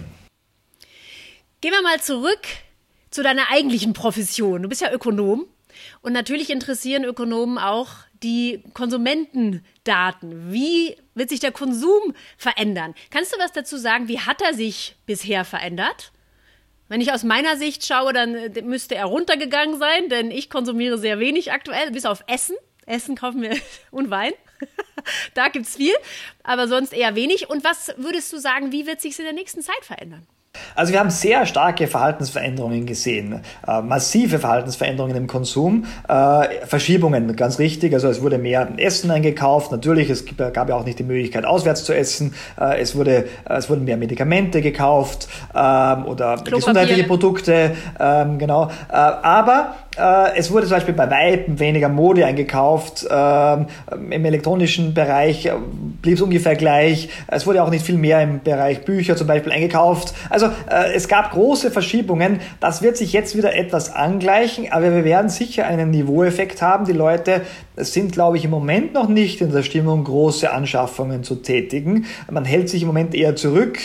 Gehen 1.61 1.73
wir 1.73 1.83
mal 1.83 2.01
zurück 2.01 2.47
zu 3.11 3.23
deiner 3.23 3.51
eigentlichen 3.51 3.93
Profession. 3.93 4.63
Du 4.63 4.69
bist 4.69 4.83
ja 4.83 4.93
Ökonom 4.93 5.47
und 6.03 6.13
natürlich 6.13 6.51
interessieren 6.51 7.05
Ökonomen 7.05 7.59
auch 7.59 7.89
die 8.23 8.63
Konsumentendaten. 8.75 10.53
Wie 10.53 10.97
wird 11.15 11.31
sich 11.31 11.41
der 11.41 11.53
Konsum 11.53 12.15
verändern? 12.37 12.95
Kannst 13.11 13.35
du 13.35 13.39
was 13.39 13.53
dazu 13.53 13.77
sagen? 13.77 14.09
Wie 14.09 14.21
hat 14.21 14.43
er 14.43 14.55
sich 14.55 14.97
bisher 15.07 15.45
verändert? 15.45 16.13
Wenn 16.89 17.01
ich 17.01 17.13
aus 17.13 17.25
meiner 17.25 17.57
Sicht 17.57 17.85
schaue, 17.85 18.13
dann 18.13 18.35
äh, 18.35 18.63
müsste 18.63 18.95
er 18.95 19.07
runtergegangen 19.07 19.79
sein, 19.79 20.09
denn 20.09 20.31
ich 20.31 20.51
konsumiere 20.51 20.99
sehr 20.99 21.19
wenig 21.19 21.53
aktuell, 21.53 21.91
bis 21.91 22.07
auf 22.07 22.23
Essen. 22.29 22.57
Essen 22.87 23.17
kaufen 23.17 23.43
wir 23.43 23.57
und 23.91 24.11
Wein. 24.11 24.33
da 25.35 25.49
gibt 25.49 25.67
es 25.67 25.77
viel, 25.77 25.95
aber 26.43 26.69
sonst 26.69 26.93
eher 26.93 27.15
wenig. 27.15 27.49
Und 27.51 27.65
was 27.65 27.95
würdest 27.97 28.33
du 28.33 28.39
sagen, 28.39 28.73
wie 28.73 28.87
wird 28.87 29.01
sich 29.01 29.19
in 29.19 29.25
der 29.25 29.35
nächsten 29.35 29.63
Zeit 29.63 29.83
verändern? 29.83 30.27
Also 30.75 30.93
wir 30.93 31.01
haben 31.01 31.11
sehr 31.11 31.47
starke 31.47 31.87
Verhaltensveränderungen 31.87 32.87
gesehen, 32.87 33.43
äh, 33.67 33.81
massive 33.83 34.39
Verhaltensveränderungen 34.39 35.17
im 35.17 35.27
Konsum, 35.27 35.85
äh, 36.09 36.67
Verschiebungen, 36.67 37.35
ganz 37.37 37.59
richtig. 37.59 37.95
Also 37.95 38.09
es 38.09 38.23
wurde 38.23 38.39
mehr 38.39 38.69
Essen 38.77 39.11
eingekauft, 39.11 39.73
natürlich, 39.73 40.11
es 40.11 40.25
gab 40.37 40.69
ja 40.69 40.75
auch 40.75 40.85
nicht 40.85 40.99
die 40.99 41.05
Möglichkeit, 41.05 41.45
auswärts 41.45 41.85
zu 41.85 41.95
essen. 41.95 42.35
Äh, 42.61 42.81
es, 42.81 42.97
wurde, 42.97 43.27
äh, 43.49 43.55
es 43.55 43.71
wurden 43.71 43.85
mehr 43.85 43.97
Medikamente 43.97 44.61
gekauft 44.61 45.29
ähm, 45.55 46.07
oder 46.07 46.37
gesundheitliche 46.37 47.05
Produkte, 47.05 47.77
ähm, 47.99 48.39
genau. 48.39 48.71
Äh, 48.89 48.95
aber 48.95 49.77
es 49.97 50.51
wurde 50.51 50.67
zum 50.67 50.77
Beispiel 50.77 50.95
bei 50.95 51.11
Weitem 51.11 51.59
weniger 51.59 51.89
Mode 51.89 52.27
eingekauft. 52.27 53.07
Ähm, 53.11 53.67
Im 54.11 54.25
elektronischen 54.25 54.95
Bereich 54.95 55.51
blieb 56.03 56.15
es 56.15 56.21
ungefähr 56.21 56.55
gleich. 56.55 57.09
Es 57.29 57.47
wurde 57.47 57.63
auch 57.63 57.71
nicht 57.71 57.85
viel 57.85 57.97
mehr 57.97 58.23
im 58.23 58.43
Bereich 58.43 58.85
Bücher 58.85 59.17
zum 59.17 59.27
Beispiel 59.27 59.53
eingekauft. 59.53 60.15
Also 60.31 60.47
äh, 60.47 60.93
es 60.95 61.09
gab 61.09 61.33
große 61.33 61.71
Verschiebungen. 61.71 62.41
Das 62.61 62.83
wird 62.83 62.97
sich 62.97 63.13
jetzt 63.13 63.37
wieder 63.37 63.55
etwas 63.55 63.95
angleichen, 63.95 64.67
aber 64.71 64.95
wir 64.95 65.05
werden 65.05 65.29
sicher 65.29 65.67
einen 65.67 65.91
Niveaueffekt 65.91 66.63
haben. 66.63 66.85
Die 66.85 66.93
Leute 66.93 67.43
sind, 67.77 68.13
glaube 68.13 68.37
ich, 68.37 68.45
im 68.45 68.51
Moment 68.51 68.95
noch 68.95 69.09
nicht 69.09 69.41
in 69.41 69.53
der 69.53 69.63
Stimmung, 69.63 70.05
große 70.05 70.51
Anschaffungen 70.51 71.25
zu 71.25 71.37
tätigen. 71.37 72.07
Man 72.31 72.45
hält 72.45 72.69
sich 72.69 72.83
im 72.83 72.89
Moment 72.89 73.15
eher 73.15 73.37
zurück. 73.37 73.79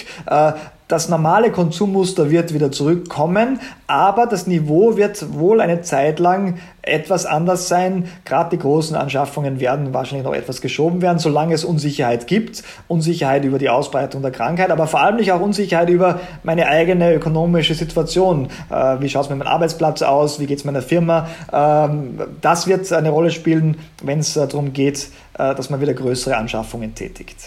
Das 0.92 1.08
normale 1.08 1.54
Konsummuster 1.54 2.32
wird 2.32 2.54
wieder 2.54 2.70
zurückkommen, 2.70 3.62
aber 3.88 4.26
das 4.26 4.46
Niveau 4.46 4.98
wird 4.98 5.34
wohl 5.34 5.62
eine 5.62 5.80
Zeit 5.84 6.20
lang 6.20 6.58
etwas 6.82 7.26
anders 7.26 7.70
sein. 7.70 8.10
Gerade 8.26 8.50
die 8.50 8.62
großen 8.62 8.98
Anschaffungen 8.98 9.62
werden 9.62 9.94
wahrscheinlich 9.94 10.26
noch 10.26 10.34
etwas 10.34 10.60
geschoben 10.60 11.02
werden, 11.02 11.18
solange 11.18 11.54
es 11.54 11.64
Unsicherheit 11.64 12.28
gibt. 12.28 12.64
Unsicherheit 12.90 13.46
über 13.46 13.58
die 13.58 13.70
Ausbreitung 13.70 14.22
der 14.22 14.32
Krankheit, 14.32 14.70
aber 14.70 14.86
vor 14.86 15.00
allem 15.00 15.16
nicht 15.16 15.32
auch 15.32 15.40
Unsicherheit 15.40 15.90
über 15.90 16.20
meine 16.44 16.68
eigene 16.68 17.14
ökonomische 17.14 17.74
Situation. 17.74 18.50
Äh, 18.70 19.00
wie 19.00 19.08
schaut 19.08 19.24
es 19.24 19.30
mit 19.30 19.40
meinem 19.40 19.48
Arbeitsplatz 19.48 20.02
aus? 20.02 20.42
Wie 20.42 20.46
geht 20.46 20.58
es 20.58 20.66
meiner 20.66 20.82
Firma? 20.82 21.30
Ähm, 21.54 22.20
das 22.42 22.68
wird 22.68 22.92
eine 22.92 23.12
Rolle 23.12 23.32
spielen, 23.32 23.78
wenn 24.04 24.20
es 24.20 24.36
äh, 24.36 24.46
darum 24.46 24.74
geht, 24.74 25.08
äh, 25.36 25.56
dass 25.56 25.70
man 25.70 25.80
wieder 25.80 25.94
größere 25.94 26.36
Anschaffungen 26.36 26.96
tätigt. 26.96 27.38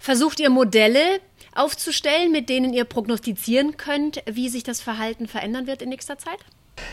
Versucht 0.00 0.40
ihr 0.40 0.50
Modelle 0.50 1.20
aufzustellen, 1.54 2.32
mit 2.32 2.48
denen 2.48 2.72
ihr 2.72 2.84
prognostizieren 2.84 3.76
könnt, 3.76 4.22
wie 4.30 4.48
sich 4.48 4.62
das 4.62 4.80
Verhalten 4.80 5.26
verändern 5.26 5.66
wird 5.66 5.82
in 5.82 5.88
nächster 5.88 6.18
Zeit? 6.18 6.38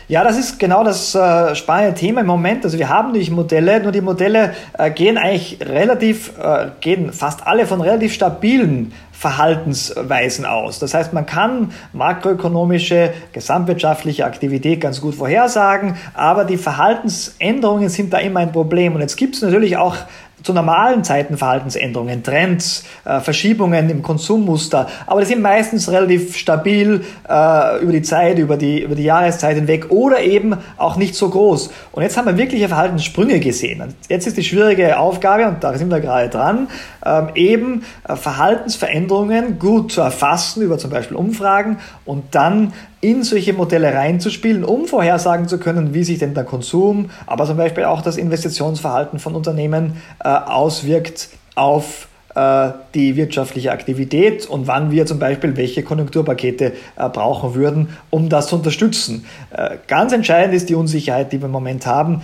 Ja, 0.09 0.23
das 0.23 0.37
ist 0.37 0.57
genau 0.57 0.83
das 0.83 1.15
äh, 1.15 1.53
spannende 1.55 1.93
Thema 1.93 2.21
im 2.21 2.27
Moment. 2.27 2.63
Also 2.63 2.77
wir 2.77 2.89
haben 2.89 3.09
natürlich 3.09 3.31
Modelle, 3.31 3.81
nur 3.81 3.91
die 3.91 4.01
Modelle 4.01 4.53
äh, 4.77 4.89
gehen 4.89 5.17
eigentlich 5.17 5.59
relativ, 5.61 6.31
äh, 6.37 6.67
gehen 6.79 7.11
fast 7.11 7.45
alle 7.45 7.65
von 7.65 7.81
relativ 7.81 8.13
stabilen 8.13 8.93
Verhaltensweisen 9.11 10.45
aus. 10.45 10.79
Das 10.79 10.93
heißt, 10.93 11.11
man 11.11 11.25
kann 11.25 11.71
makroökonomische, 11.91 13.13
gesamtwirtschaftliche 13.33 14.25
Aktivität 14.25 14.79
ganz 14.79 15.01
gut 15.01 15.15
vorhersagen, 15.15 15.97
aber 16.13 16.45
die 16.45 16.57
Verhaltensänderungen 16.57 17.89
sind 17.89 18.13
da 18.13 18.19
immer 18.19 18.41
ein 18.41 18.51
Problem. 18.51 18.93
Und 18.93 19.01
jetzt 19.01 19.17
gibt 19.17 19.35
es 19.35 19.41
natürlich 19.41 19.75
auch 19.75 19.95
zu 20.43 20.53
normalen 20.53 21.03
Zeiten 21.03 21.37
Verhaltensänderungen, 21.37 22.23
Trends, 22.23 22.83
äh, 23.05 23.19
Verschiebungen 23.19 23.89
im 23.89 24.03
Konsummuster, 24.03 24.87
aber 25.05 25.21
die 25.21 25.27
sind 25.27 25.41
meistens 25.41 25.89
relativ 25.89 26.37
stabil 26.37 27.03
äh, 27.27 27.81
über 27.81 27.91
die 27.91 28.03
Zeit, 28.03 28.37
über 28.37 28.55
die, 28.55 28.81
über 28.81 28.95
die 28.95 29.03
Jahreszeit 29.03 29.55
hinweg 29.55 29.89
oder 29.89 30.21
eben 30.21 30.55
auch 30.77 30.95
nicht 30.95 31.15
so 31.15 31.29
groß. 31.29 31.71
Und 31.91 32.03
jetzt 32.03 32.17
haben 32.17 32.25
wir 32.25 32.37
wirkliche 32.37 32.67
Verhaltenssprünge 32.67 33.39
gesehen. 33.39 33.81
Und 33.81 33.95
jetzt 34.09 34.27
ist 34.27 34.37
die 34.37 34.43
schwierige 34.43 34.99
Aufgabe, 34.99 35.47
und 35.47 35.63
da 35.63 35.75
sind 35.77 35.89
wir 35.89 35.99
gerade 35.99 36.29
dran, 36.29 36.67
ähm, 37.05 37.29
eben 37.35 37.83
äh, 38.07 38.15
Verhaltensveränderungen 38.15 39.59
gut 39.59 39.91
zu 39.91 40.01
erfassen 40.01 40.61
über 40.61 40.77
zum 40.77 40.91
Beispiel 40.91 41.17
Umfragen 41.17 41.77
und 42.05 42.35
dann 42.35 42.73
in 43.01 43.23
solche 43.23 43.53
Modelle 43.53 43.93
reinzuspielen, 43.93 44.63
um 44.63 44.85
vorhersagen 44.85 45.47
zu 45.47 45.59
können, 45.59 45.93
wie 45.93 46.03
sich 46.03 46.19
denn 46.19 46.33
der 46.33 46.43
Konsum, 46.43 47.09
aber 47.25 47.45
zum 47.45 47.57
Beispiel 47.57 47.85
auch 47.85 48.01
das 48.01 48.17
Investitionsverhalten 48.17 49.19
von 49.19 49.35
Unternehmen 49.35 50.01
äh, 50.23 50.29
auswirkt 50.29 51.29
auf 51.55 52.07
äh, 52.37 52.73
die 52.93 53.15
wirtschaftliche 53.15 53.71
Aktivität 53.71 54.45
und 54.45 54.67
wann 54.67 54.91
wir 54.91 55.07
zum 55.07 55.17
Beispiel 55.17 55.57
welche 55.57 55.81
Konjunkturpakete 55.81 56.73
äh, 56.95 57.09
brauchen 57.09 57.55
würden, 57.55 57.97
um 58.11 58.29
das 58.29 58.49
zu 58.49 58.57
unterstützen. 58.57 59.25
Äh, 59.49 59.77
ganz 59.87 60.13
entscheidend 60.13 60.53
ist 60.53 60.69
die 60.69 60.75
Unsicherheit, 60.75 61.33
die 61.33 61.39
wir 61.39 61.47
im 61.47 61.51
Moment 61.51 61.87
haben. 61.87 62.21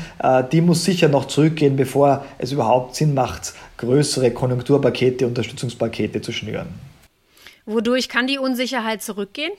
Die 0.51 0.61
muss 0.61 0.85
sicher 0.85 1.07
noch 1.07 1.25
zurückgehen, 1.25 1.75
bevor 1.75 2.23
es 2.37 2.51
überhaupt 2.51 2.95
Sinn 2.95 3.15
macht, 3.15 3.53
größere 3.77 4.29
Konjunkturpakete, 4.29 5.25
Unterstützungspakete 5.25 6.21
zu 6.21 6.31
schnüren. 6.31 6.67
Wodurch 7.65 8.07
kann 8.07 8.27
die 8.27 8.37
Unsicherheit 8.37 9.01
zurückgehen? 9.01 9.51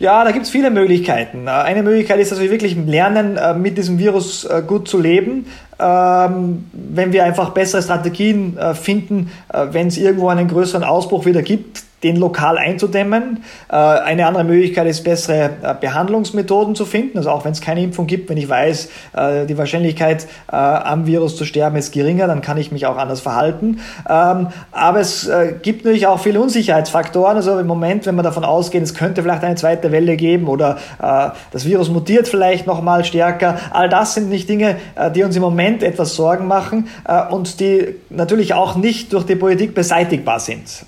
Ja, 0.00 0.22
da 0.22 0.30
gibt 0.30 0.44
es 0.44 0.50
viele 0.50 0.70
Möglichkeiten. 0.70 1.48
Äh, 1.48 1.50
eine 1.50 1.82
Möglichkeit 1.82 2.20
ist, 2.20 2.30
dass 2.30 2.40
wir 2.40 2.50
wirklich 2.50 2.76
lernen, 2.76 3.36
äh, 3.36 3.54
mit 3.54 3.76
diesem 3.76 3.98
Virus 3.98 4.44
äh, 4.44 4.62
gut 4.64 4.88
zu 4.88 5.00
leben. 5.00 5.46
Ähm, 5.80 6.66
wenn 6.72 7.12
wir 7.12 7.24
einfach 7.24 7.50
bessere 7.50 7.82
Strategien 7.82 8.58
finden, 8.74 9.30
wenn 9.52 9.86
es 9.86 9.96
irgendwo 9.96 10.28
einen 10.28 10.48
größeren 10.48 10.82
Ausbruch 10.82 11.24
wieder 11.24 11.42
gibt, 11.42 11.84
den 12.02 12.16
lokal 12.16 12.58
einzudämmen. 12.58 13.42
Äh, 13.68 13.74
eine 13.74 14.26
andere 14.26 14.44
Möglichkeit 14.44 14.86
ist, 14.86 15.02
bessere 15.02 15.50
äh, 15.62 15.74
Behandlungsmethoden 15.80 16.74
zu 16.74 16.84
finden. 16.84 17.18
Also 17.18 17.30
auch 17.30 17.44
wenn 17.44 17.52
es 17.52 17.60
keine 17.60 17.82
Impfung 17.82 18.06
gibt, 18.06 18.30
wenn 18.30 18.36
ich 18.36 18.48
weiß, 18.48 18.88
äh, 19.16 19.46
die 19.46 19.58
Wahrscheinlichkeit 19.58 20.26
am 20.48 21.06
Virus 21.06 21.36
zu 21.36 21.44
sterben 21.44 21.76
ist 21.76 21.92
geringer, 21.92 22.26
dann 22.26 22.42
kann 22.42 22.56
ich 22.56 22.72
mich 22.72 22.86
auch 22.86 22.96
anders 22.96 23.20
verhalten. 23.20 23.80
Ähm, 24.08 24.48
aber 24.72 25.00
es 25.00 25.28
gibt 25.62 25.84
natürlich 25.84 26.06
auch 26.06 26.20
viele 26.20 26.40
Unsicherheitsfaktoren. 26.40 27.36
Also 27.36 27.58
im 27.58 27.66
Moment, 27.66 28.06
wenn 28.06 28.14
wir 28.14 28.22
davon 28.22 28.44
ausgehen, 28.44 28.82
es 28.84 28.94
könnte 28.94 29.22
vielleicht 29.22 29.44
eine 29.44 29.56
zweite 29.56 29.92
Welle 29.92 30.16
geben 30.16 30.48
oder 30.48 30.78
das 30.98 31.64
Virus 31.64 31.90
mutiert 31.90 32.28
vielleicht 32.28 32.66
noch 32.66 32.82
mal 32.82 33.04
stärker. 33.04 33.58
All 33.70 33.88
das 33.88 34.14
sind 34.14 34.28
nicht 34.28 34.48
Dinge, 34.48 34.76
die 35.14 35.22
uns 35.22 35.36
im 35.36 35.42
Moment 35.42 35.82
etwas 35.82 36.14
Sorgen 36.14 36.46
machen 36.46 36.88
und 37.30 37.60
die 37.60 37.96
natürlich 38.10 38.54
auch 38.54 38.76
nicht 38.76 39.12
durch 39.12 39.24
die 39.24 39.36
Politik 39.36 39.74
beseitigbar 39.74 40.40
sind. 40.40 40.84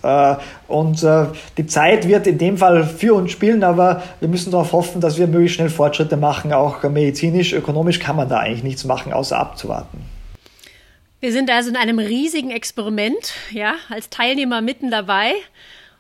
Und 0.70 1.02
äh, 1.02 1.26
die 1.56 1.66
Zeit 1.66 2.06
wird 2.06 2.26
in 2.26 2.38
dem 2.38 2.56
Fall 2.56 2.84
für 2.84 3.14
uns 3.14 3.32
spielen, 3.32 3.64
aber 3.64 4.02
wir 4.20 4.28
müssen 4.28 4.50
darauf 4.50 4.72
hoffen, 4.72 5.00
dass 5.00 5.18
wir 5.18 5.26
möglichst 5.26 5.56
schnell 5.56 5.68
Fortschritte 5.68 6.16
machen. 6.16 6.52
Auch 6.52 6.82
medizinisch, 6.84 7.52
ökonomisch 7.52 7.98
kann 7.98 8.16
man 8.16 8.28
da 8.28 8.38
eigentlich 8.38 8.62
nichts 8.62 8.84
machen, 8.84 9.12
außer 9.12 9.36
abzuwarten. 9.36 9.98
Wir 11.20 11.32
sind 11.32 11.50
also 11.50 11.68
in 11.68 11.76
einem 11.76 11.98
riesigen 11.98 12.50
Experiment, 12.50 13.34
ja, 13.50 13.74
als 13.90 14.08
Teilnehmer 14.08 14.62
mitten 14.62 14.90
dabei 14.90 15.32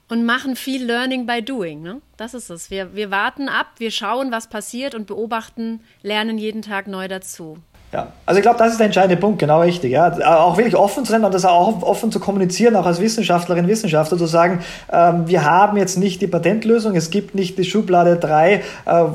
und 0.08 0.24
machen 0.24 0.56
viel 0.56 0.84
Learning 0.84 1.26
by 1.26 1.42
Doing. 1.42 1.82
Ne? 1.82 2.00
Das 2.16 2.32
ist 2.34 2.48
es. 2.48 2.70
Wir, 2.70 2.94
wir 2.94 3.10
warten 3.10 3.48
ab, 3.48 3.66
wir 3.78 3.90
schauen, 3.90 4.30
was 4.32 4.48
passiert 4.48 4.94
und 4.94 5.06
beobachten, 5.06 5.80
lernen 6.02 6.38
jeden 6.38 6.62
Tag 6.62 6.86
neu 6.86 7.06
dazu. 7.06 7.58
Ja, 7.92 8.06
also 8.24 8.38
ich 8.38 8.42
glaube, 8.42 8.56
das 8.56 8.70
ist 8.70 8.78
der 8.78 8.86
entscheidende 8.86 9.16
Punkt, 9.16 9.40
genau 9.40 9.62
richtig. 9.62 9.90
Ja. 9.90 10.12
Auch 10.38 10.56
wirklich 10.56 10.76
offen 10.76 11.04
zu 11.04 11.10
sein 11.10 11.24
und 11.24 11.34
das 11.34 11.44
auch 11.44 11.82
offen 11.82 12.12
zu 12.12 12.20
kommunizieren, 12.20 12.76
auch 12.76 12.86
als 12.86 13.00
Wissenschaftlerin, 13.00 13.66
Wissenschaftler 13.66 14.16
zu 14.16 14.26
sagen, 14.26 14.60
ähm, 14.92 15.26
wir 15.26 15.44
haben 15.44 15.76
jetzt 15.76 15.98
nicht 15.98 16.22
die 16.22 16.28
Patentlösung, 16.28 16.94
es 16.94 17.10
gibt 17.10 17.34
nicht 17.34 17.58
die 17.58 17.64
Schublade 17.64 18.14
3, 18.14 18.52
äh, 18.52 18.60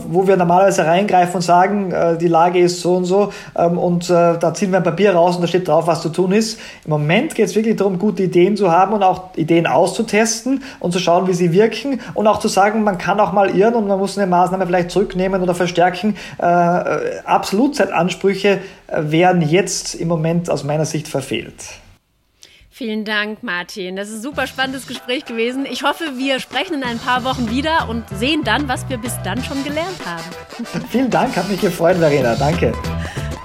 wo 0.10 0.28
wir 0.28 0.36
normalerweise 0.36 0.86
reingreifen 0.86 1.36
und 1.36 1.42
sagen, 1.42 1.94
äh, 1.94 2.18
die 2.18 2.28
Lage 2.28 2.60
ist 2.60 2.82
so 2.82 2.96
und 2.96 3.06
so 3.06 3.32
ähm, 3.58 3.78
und 3.78 4.10
äh, 4.10 4.38
da 4.38 4.54
ziehen 4.54 4.72
wir 4.72 4.80
ein 4.80 4.84
Papier 4.84 5.16
raus 5.16 5.38
und 5.38 5.44
da 5.44 5.48
steht 5.48 5.70
drauf, 5.70 5.88
was 5.88 6.02
zu 6.02 6.10
tun 6.10 6.34
ist. 6.34 6.60
Im 6.84 6.90
Moment 6.90 7.34
geht 7.34 7.46
es 7.46 7.56
wirklich 7.56 7.78
darum, 7.78 7.98
gute 7.98 8.24
Ideen 8.24 8.58
zu 8.58 8.74
haben 8.74 8.92
und 8.92 9.04
auch 9.04 9.38
Ideen 9.38 9.68
auszutesten 9.68 10.64
und 10.82 10.92
zu 10.92 11.00
schauen, 11.00 11.30
wie 11.30 11.34
sie 11.34 11.54
wirken 11.54 12.02
und 12.14 12.28
auch 12.28 12.40
zu 12.40 12.50
sagen, 12.50 12.84
man 12.84 12.98
kann 12.98 13.22
auch 13.22 13.32
mal 13.32 13.56
irren 13.56 13.76
und 13.76 13.88
man 13.88 14.00
muss 14.00 14.18
eine 14.18 14.28
Maßnahme 14.28 14.66
vielleicht 14.66 14.92
zurücknehmen 14.92 15.42
oder 15.42 15.56
verstärken. 15.56 16.18
Äh, 16.42 16.46
äh 16.46 17.22
Absolutzeit-Ansprüche 17.24 18.60
werden 18.88 19.42
jetzt 19.42 19.96
im 19.96 20.08
Moment 20.08 20.50
aus 20.50 20.64
meiner 20.64 20.86
Sicht 20.86 21.08
verfehlt. 21.08 21.56
Vielen 22.70 23.06
Dank, 23.06 23.42
Martin. 23.42 23.96
Das 23.96 24.10
ist 24.10 24.16
ein 24.16 24.22
super 24.22 24.48
spannendes 24.48 24.86
Gespräch 24.86 25.24
gewesen. 25.24 25.66
Ich 25.66 25.84
hoffe, 25.84 26.18
wir 26.18 26.42
sprechen 26.42 26.74
in 26.74 26.84
ein 26.84 27.00
paar 27.00 27.24
Wochen 27.24 27.50
wieder 27.50 27.88
und 27.88 28.04
sehen 28.10 28.44
dann, 28.44 28.68
was 28.68 28.90
wir 28.90 28.98
bis 28.98 29.14
dann 29.24 29.42
schon 29.42 29.64
gelernt 29.64 30.06
haben. 30.06 30.86
Vielen 30.90 31.10
Dank, 31.10 31.38
hat 31.38 31.50
mich 31.50 31.62
gefreut, 31.62 31.96
Verena. 31.96 32.36
Danke. 32.36 32.74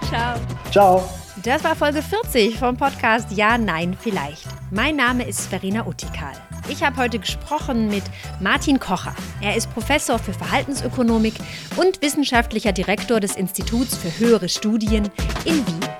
Ciao. 0.08 0.34
Ciao. 0.72 1.19
Das 1.42 1.64
war 1.64 1.74
Folge 1.74 2.02
40 2.02 2.58
vom 2.58 2.76
Podcast 2.76 3.32
Ja, 3.32 3.56
Nein, 3.56 3.96
Vielleicht. 3.98 4.44
Mein 4.70 4.96
Name 4.96 5.26
ist 5.26 5.46
Verena 5.46 5.86
Utikal. 5.86 6.34
Ich 6.68 6.82
habe 6.82 6.98
heute 6.98 7.18
gesprochen 7.18 7.88
mit 7.88 8.02
Martin 8.40 8.78
Kocher. 8.78 9.14
Er 9.40 9.56
ist 9.56 9.72
Professor 9.72 10.18
für 10.18 10.34
Verhaltensökonomik 10.34 11.34
und 11.78 12.02
wissenschaftlicher 12.02 12.72
Direktor 12.72 13.20
des 13.20 13.36
Instituts 13.36 13.96
für 13.96 14.18
höhere 14.18 14.50
Studien 14.50 15.08
in 15.46 15.66
Wien. 15.66 15.99